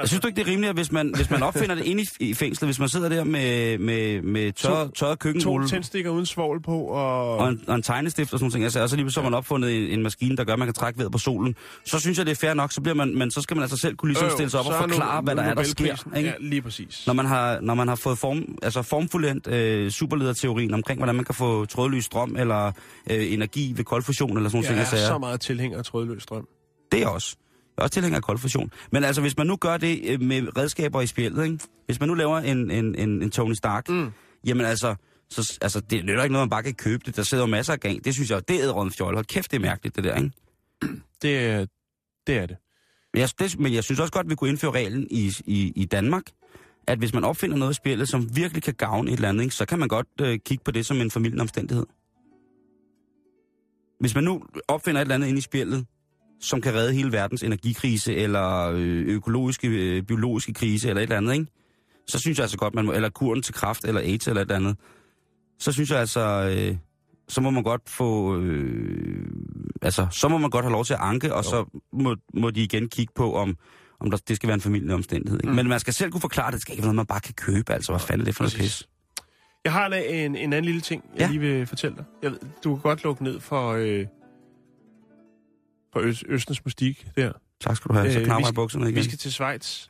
[0.00, 2.02] Jeg synes du ikke, det er rimeligt, at hvis man, hvis man opfinder det inde
[2.02, 5.68] i, i fængslet, hvis man sidder der med, med, med tør, To- tørret To køkkenrulle
[5.68, 7.36] tændstikker uden svovl på, og...
[7.36, 9.36] og en, og en tegnestift og sådan noget, altså, og så lige så har man
[9.38, 12.18] opfundet en, en maskine, der gør, at man kan trække vejret på solen, så synes
[12.18, 14.08] jeg, det er fair nok, så bliver man, men så skal man altså selv kunne
[14.08, 16.16] ligesom Øh, stille sig op og er nu- forklare, hvad der er, der sker.
[16.16, 16.28] Ikke?
[16.28, 17.02] Ja, lige præcis.
[17.06, 21.24] Når man har, når man har fået form, altså formfuldendt øh, superlederteorien omkring, hvordan man
[21.24, 22.72] kan få trådløs strøm eller
[23.10, 26.46] øh, energi ved koldfusion eller sådan nogle Jeg er så meget tilhænger af trådløs strøm.
[26.92, 27.36] Det er også.
[27.76, 28.70] Jeg er også tilhænger af koldfusion.
[28.92, 31.58] Men altså, hvis man nu gør det øh, med redskaber i spjældet, ikke?
[31.86, 34.10] Hvis man nu laver en, en, en, en Tony Stark, mm.
[34.46, 34.94] jamen altså,
[35.30, 37.16] så, altså, det nytter ikke noget, man bare kan købe det.
[37.16, 38.04] Der sidder jo masser af gang.
[38.04, 39.14] Det synes jeg, det er æderrøden fjol.
[39.14, 40.30] Hold kæft, det er mærkeligt, det der, ikke?
[41.22, 41.66] Det, er-
[42.26, 42.56] det er det.
[43.12, 45.72] Men jeg, det, men jeg synes også godt, at vi kunne indføre reglen i, i,
[45.76, 46.22] i Danmark,
[46.86, 49.54] at hvis man opfinder noget i spillet, som virkelig kan gavne et eller andet, ikke,
[49.54, 51.86] så kan man godt øh, kigge på det som en familien omstændighed.
[54.00, 55.86] Hvis man nu opfinder et eller andet inde i spillet,
[56.40, 61.16] som kan redde hele verdens energikrise, eller øh, økologiske, øh, biologiske krise, eller et eller
[61.16, 61.46] andet, ikke?
[62.06, 64.44] så synes jeg altså godt, man må, eller kuren til kraft, eller AIDS, eller et
[64.44, 64.76] eller andet,
[65.58, 66.76] så synes jeg altså, øh,
[67.28, 69.26] så må man godt få, øh,
[69.82, 72.62] altså, så må man godt have lov til at anke, og så må, må de
[72.62, 73.56] igen kigge på, om,
[74.00, 75.38] om der, det skal være en familieomstændighed.
[75.38, 75.48] Ikke?
[75.48, 75.56] Mm.
[75.56, 77.34] Men man skal selv kunne forklare det, det skal ikke være noget, man bare kan
[77.34, 78.88] købe, altså, hvad fanden er det for noget pis?
[79.64, 81.28] Jeg har en, en, en anden lille ting, jeg ja.
[81.28, 82.04] lige vil fortælle dig.
[82.22, 84.06] Jeg, ved, du kan godt lukke ned for, øh,
[85.94, 87.32] for Øs, Østens Mustik der.
[87.60, 88.96] Tak skal du have, så Øh, knapper jeg bukserne igen.
[88.96, 89.88] Vi skal til Schweiz.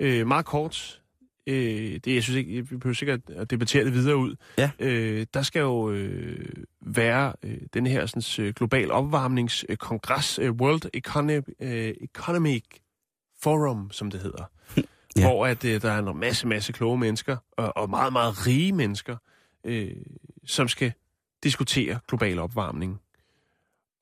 [0.00, 1.02] Øh, meget kort.
[1.46, 4.36] Øh, det, jeg synes ikke, vi behøver sikkert at debattere det videre ud.
[4.58, 4.70] Ja.
[4.78, 6.48] Øh, der skal jo øh,
[6.86, 12.64] være øh, den her sådan, øh, global opvarmningskongres, øh, World Economic, øh, Economic
[13.42, 14.44] Forum, som det hedder.
[15.16, 15.26] Ja.
[15.26, 18.72] Hvor at, øh, der er en masse, masse kloge mennesker, og, og meget, meget rige
[18.72, 19.16] mennesker,
[19.64, 19.90] øh,
[20.46, 20.92] som skal
[21.44, 23.00] diskutere global opvarmning.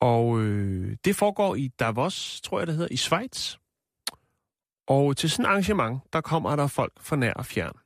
[0.05, 3.57] Og øh, det foregår i Davos, tror jeg det hedder, i Schweiz.
[4.87, 7.77] Og til sådan et arrangement, der kommer der folk fra nær og fjern.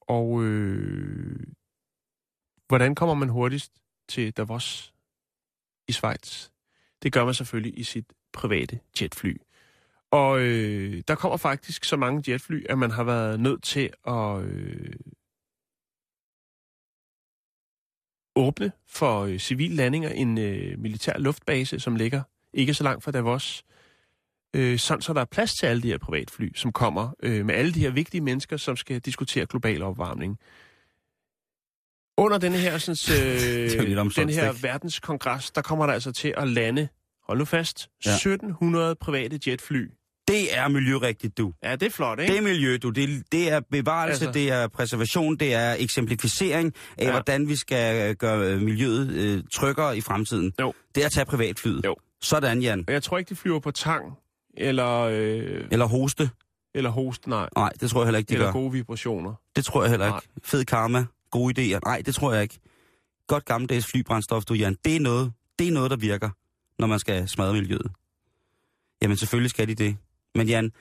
[0.00, 1.46] Og øh,
[2.68, 3.72] hvordan kommer man hurtigst
[4.08, 4.94] til Davos
[5.88, 6.50] i Schweiz?
[7.02, 9.36] Det gør man selvfølgelig i sit private jetfly.
[10.10, 14.42] Og øh, der kommer faktisk så mange jetfly, at man har været nødt til at
[14.42, 14.92] øh,
[18.36, 22.22] åbne for øh, civile landinger en øh, militær luftbase, som ligger
[22.54, 23.64] ikke så langt fra Davos.
[24.56, 27.54] Øh, sådan så der er plads til alle de her privatfly, som kommer øh, med
[27.54, 30.38] alle de her vigtige mennesker, som skal diskutere global opvarmning.
[32.16, 36.88] Under denne her, sådan, øh, den her verdenskongres, der kommer der altså til at lande,
[37.26, 38.10] hold nu fast, ja.
[38.10, 39.88] 1700 private jetfly
[40.28, 41.52] Det er miljørigtigt, du.
[41.62, 42.32] Ja, det er flot, ikke?
[42.32, 42.90] Det er miljø, du.
[42.90, 47.10] Det, det er bevarelse, Altså- det er præservation, det er eksemplificering af, Ja.
[47.10, 50.52] hvordan vi skal øh, gøre øh, miljøet øh, tryggere i fremtiden.
[50.60, 50.72] Jo.
[50.94, 51.84] Det er at tage privatflyet.
[51.84, 51.96] Jo.
[52.20, 52.84] Sådan, Jan.
[52.88, 54.04] Og jeg tror ikke, de flyver på tang,
[54.56, 56.30] eller, øh, Eller hoste.
[56.74, 57.48] eller host, nej.
[57.56, 58.52] Nej, det tror jeg heller ikke, de Eller gør.
[58.52, 59.34] gode vibrationer.
[59.56, 60.14] Det tror jeg heller ikke.
[60.14, 60.40] Nej.
[60.44, 61.78] Fed karma, gode idéer.
[61.84, 62.58] Nej, det tror jeg ikke.
[63.26, 64.76] Godt gammeldags flybrændstof, du Jan.
[64.84, 66.30] Det er noget, det er noget, der virker,
[66.78, 67.86] når man skal smadre miljøet.
[69.02, 69.96] Jamen, selvfølgelig skal de det.
[70.34, 70.72] Men Jan,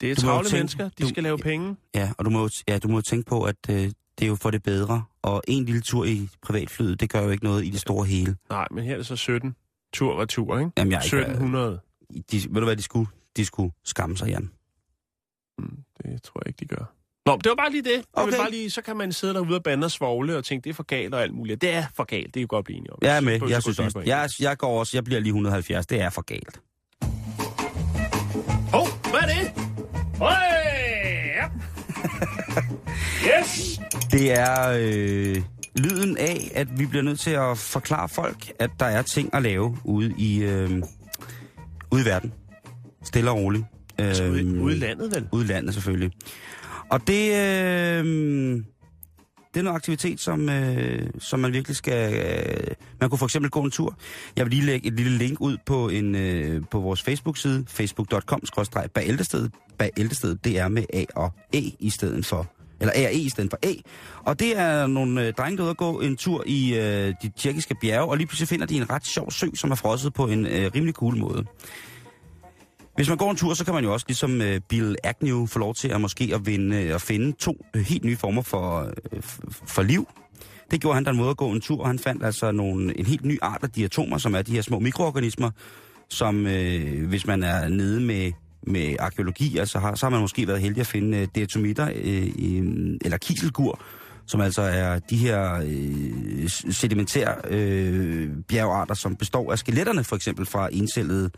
[0.00, 1.76] Det er jo travle tænke- mennesker, de du- skal lave penge.
[1.94, 4.50] ja, og du må, ja, du må tænke på, at øh, det er jo for
[4.50, 5.04] det bedre.
[5.22, 8.36] Og en lille tur i privatflyet, det gør jo ikke noget i det store hele.
[8.50, 9.56] Nej, men her er det så 17
[9.92, 10.70] tur og tur, ikke?
[10.76, 11.80] Jamen, jeg er ikke- 1700.
[12.32, 13.06] De, ved du hvad, de skulle?
[13.36, 14.50] De skulle skamme sig, Jan.
[15.58, 16.84] Mm, det tror jeg ikke, de gør.
[17.26, 18.04] Nå, det var bare lige det.
[18.12, 18.30] Okay.
[18.30, 20.70] vil bare lige, så kan man sidde derude og bande og svogle og tænke, det
[20.70, 21.60] er for galt og alt muligt.
[21.60, 22.98] Det er for galt, det kan vi godt blive enige om.
[23.02, 24.00] Jeg er med, jeg synes også.
[24.06, 26.60] Jeg, jeg går også, jeg bliver lige 170, det er for galt.
[28.72, 29.52] Hov, hvad er det?
[30.18, 31.26] Hey!
[31.36, 31.46] Ja.
[33.40, 33.80] yes!
[34.12, 35.42] Det er øh,
[35.76, 39.42] lyden af, at vi bliver nødt til at forklare folk, at der er ting at
[39.42, 40.82] lave ude i, øh,
[41.90, 42.32] ude i verden.
[43.04, 43.64] Stille og roligt.
[43.98, 45.28] Altså ude, Øhm, ude i landet, vel?
[45.32, 46.10] Ude i landet, selvfølgelig.
[46.90, 48.62] Og det, øh,
[49.54, 52.14] det er noget aktivitet, som, øh, som man virkelig skal...
[52.14, 53.96] Øh, man kunne for eksempel gå en tur.
[54.36, 59.50] Jeg vil lige lægge et lille link ud på, en, øh, på vores Facebook-side, facebook.com-bageltestedet.
[59.78, 63.28] Bageltestedet, det er med A og E i stedet for eller A og E i
[63.28, 63.72] stedet for A.
[64.24, 67.14] Og det er nogle øh, drenge, der er ude at gå en tur i øh,
[67.22, 70.14] de tjekkiske bjerge, og lige pludselig finder de en ret sjov sø, som er frosset
[70.14, 71.44] på en øh, rimelig cool måde.
[72.94, 75.58] Hvis man går en tur, så kan man jo også ligesom øh, Bill Agnew få
[75.58, 78.92] lov til at måske at, vinde, øh, at finde to øh, helt nye former for,
[79.12, 79.22] øh,
[79.66, 80.08] for liv.
[80.70, 82.98] Det gjorde han der en måde at gå en tur, og han fandt altså nogle,
[82.98, 85.50] en helt ny art af diatomer, som er de her små mikroorganismer,
[86.08, 88.32] som øh, hvis man er nede med,
[88.66, 92.26] med arkeologi, altså har, så har man måske været heldig at finde øh, diatomitter øh,
[92.26, 92.58] i,
[93.04, 93.80] eller kiselgur,
[94.26, 100.46] som altså er de her øh, sedimentære øh, bjergarter, som består af skeletterne for eksempel
[100.46, 101.30] fra encellede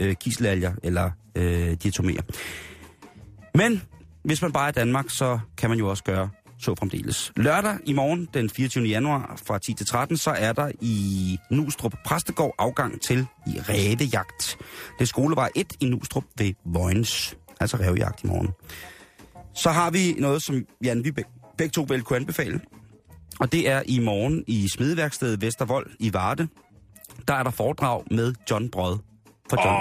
[0.00, 2.22] øh, kiselalger eller øh, diatomerer.
[3.54, 3.82] Men
[4.24, 7.32] hvis man bare er i Danmark, så kan man jo også gøre så fremdeles.
[7.36, 8.84] Lørdag i morgen, den 24.
[8.84, 14.56] januar fra 10 til 13, så er der i Nustrup Præstegård afgang til i rævejagt.
[14.98, 17.36] Det er skolevej 1 i Nustrup ved Vojens.
[17.60, 18.48] Altså rævejagt i morgen.
[19.54, 22.60] Så har vi noget, som Jan, vi beg- begge to vel kunne anbefale.
[23.40, 26.48] Og det er i morgen i smedeværkstedet Vestervold i Varde.
[27.28, 28.98] Der er der foredrag med John Brød.
[29.50, 29.76] For John.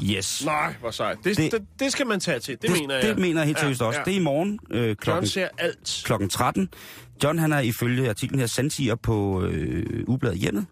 [0.00, 0.42] Åh, Yes.
[0.44, 1.18] nej, hvor sejt.
[1.24, 3.04] Det, Det- det, det, skal man tage til, det, det, mener jeg.
[3.08, 3.98] Det mener jeg helt seriøst ja, også.
[3.98, 4.04] Ja.
[4.04, 6.02] Det er i morgen øh, John klokken, ser alt.
[6.04, 6.68] klokken 13.
[7.24, 10.66] John han er ifølge artiklen her sandsiger på øh, Ubladet Hjemmet.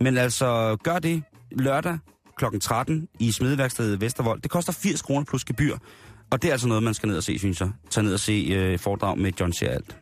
[0.00, 1.22] Men altså, gør det
[1.52, 1.98] lørdag
[2.36, 4.40] klokken 13 i smedeværkstedet Vestervold.
[4.40, 5.76] Det koster 80 kroner plus gebyr.
[6.30, 7.70] Og det er altså noget, man skal ned og se, synes jeg.
[7.90, 9.96] Tag ned og se øh, foredrag med John ser alt.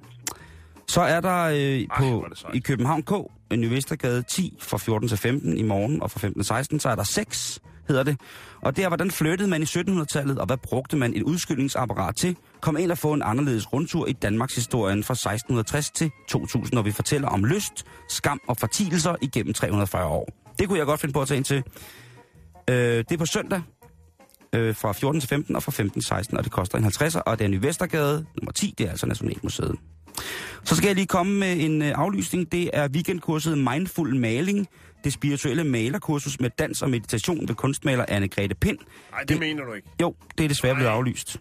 [0.88, 3.12] Så er der øh, hvor på, i København K,
[3.54, 6.88] Ny Vestergade 10 fra 14 til 15 i morgen, og fra 15 til 16, så
[6.88, 8.20] er der 6, hedder det.
[8.62, 12.36] Og det er, hvordan flyttede man i 1700-tallet, og hvad brugte man et udskylningsapparat til?
[12.60, 16.82] Kom ind og få en anderledes rundtur i Danmarks historien fra 1660 til 2000, når
[16.82, 20.28] vi fortæller om lyst, skam og fortielser igennem 340 år.
[20.58, 21.62] Det kunne jeg godt finde på at tage ind til.
[22.70, 23.62] Øh, det er på søndag,
[24.52, 27.20] øh, fra 14 til 15 og fra 15 til 16, og det koster en 50'er,
[27.20, 29.76] og det er Ny Vestergade nummer 10, det er altså Nationalmuseet.
[30.76, 32.52] Så skal jeg lige komme med en øh, aflysning.
[32.52, 34.68] Det er weekendkurset Mindful Maling,
[35.04, 38.78] det spirituelle malerkursus med dans og meditation ved kunstmaler anne Grete Pind.
[39.10, 39.88] Nej, det, det mener du ikke.
[40.00, 41.40] Jo, det er desværre blevet aflyst.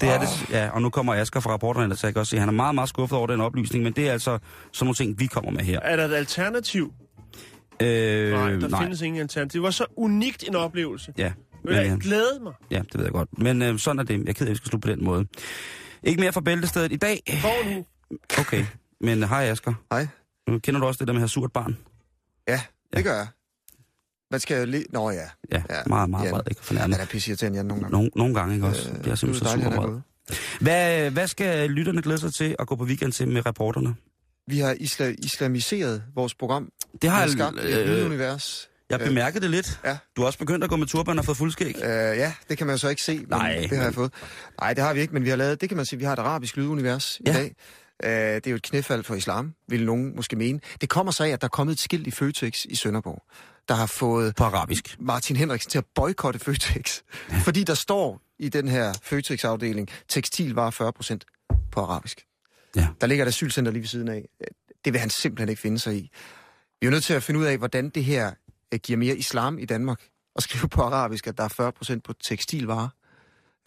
[0.00, 2.36] Det er det, ja, og nu kommer Asger fra rapporterne, så jeg kan også se,
[2.36, 4.38] at han er meget, meget skuffet over den oplysning, men det er altså
[4.72, 5.80] sådan nogle ting, vi kommer med her.
[5.80, 6.92] Er der et alternativ?
[7.82, 8.82] Øh, Nej, der nej.
[8.82, 9.58] findes ingen alternativ.
[9.58, 11.12] Det var så unikt en oplevelse.
[11.18, 11.32] Ja,
[11.64, 11.96] Men jeg ja.
[12.00, 12.52] glæder mig.
[12.70, 13.38] ja, det ved jeg godt.
[13.38, 14.18] Men øh, sådan er det.
[14.18, 15.26] Jeg er ked af, at vi skal slutte på den måde.
[16.04, 17.22] Ikke mere fra bæltestedet i dag.
[17.40, 17.84] Hvor nu?
[18.38, 18.64] Okay,
[19.00, 19.74] men hej Asger.
[19.92, 20.06] Hej.
[20.48, 21.78] Nu kender du også det der med at have surt barn?
[22.48, 22.60] Ja,
[22.92, 23.02] det Ja.
[23.02, 23.26] gør jeg.
[24.30, 24.84] Man skal jo lige...
[24.90, 25.20] Nå ja.
[25.52, 25.82] Ja, ja.
[25.86, 26.32] meget, meget Jan.
[26.32, 27.00] vred, ikke Han fornærmet.
[27.00, 27.92] er pisseirriterende, Jan, nogle gange.
[27.92, 28.90] Nogle, nogle gange, ikke også?
[28.90, 30.00] Øh, jeg er simpelthen så det er sur han er vred.
[30.60, 33.94] Hvad, hvad skal lytterne glæde sig til at gå på weekend til med reporterne?
[34.46, 36.68] Vi har isla- islamiseret vores program.
[37.02, 38.68] Det har Vi har skabt et nyt øh, univers.
[38.92, 39.80] Jeg har bemærket det lidt.
[39.84, 39.98] Ja.
[40.16, 41.74] Du har også begyndt at gå med turban og fået fuldskæg.
[41.76, 43.94] Øh, ja, det kan man jo så ikke se, men Nej, det har men- jeg
[43.94, 44.12] fået.
[44.60, 46.12] Nej, det har vi ikke, men vi har lavet, det kan man sige, vi har
[46.12, 47.30] et arabisk lydunivers Ja.
[47.30, 47.54] i dag.
[48.04, 50.60] Øh, det er jo et knæfald for islam, vil nogen måske mene.
[50.80, 53.22] Det kommer så af, at der er kommet et skilt i Føtex i Sønderborg,
[53.68, 54.96] der har fået På arabisk.
[55.00, 57.00] Martin Henriksen til at boykotte Føtex.
[57.44, 61.24] Fordi der står i den her Føtex-afdeling, tekstil var 40 procent
[61.72, 62.24] på arabisk.
[62.76, 62.86] Ja.
[63.00, 64.28] Der ligger et asylcenter lige ved siden af.
[64.84, 66.10] Det vil han simpelthen ikke finde sig i.
[66.80, 68.32] Vi er nødt til at finde ud af, hvordan det her
[68.72, 70.00] øh, giver mere islam i Danmark,
[70.36, 72.88] at skrive på arabisk, at der er 40% på tekstilvarer.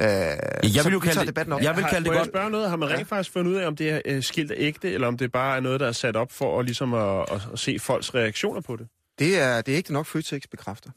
[0.01, 1.59] Øh, Jeg vil jo kalde debatten op.
[1.59, 2.29] det, jeg vil Har- kalde det må jeg godt.
[2.31, 2.69] spørge noget?
[2.69, 5.07] Har man rent faktisk fundet ud af, om det er øh, skilt er ægte, eller
[5.07, 7.59] om det bare er noget, der er sat op for at, ligesom at, at, at
[7.59, 8.87] se folks reaktioner på det?
[9.19, 10.89] Det er, det er ikke nok, Føtex bekræfter.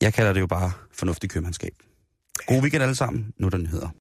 [0.00, 1.72] Jeg kalder det jo bare fornuftig købmandskab.
[2.46, 3.32] God weekend alle sammen.
[3.38, 3.88] Nu er der nyheder.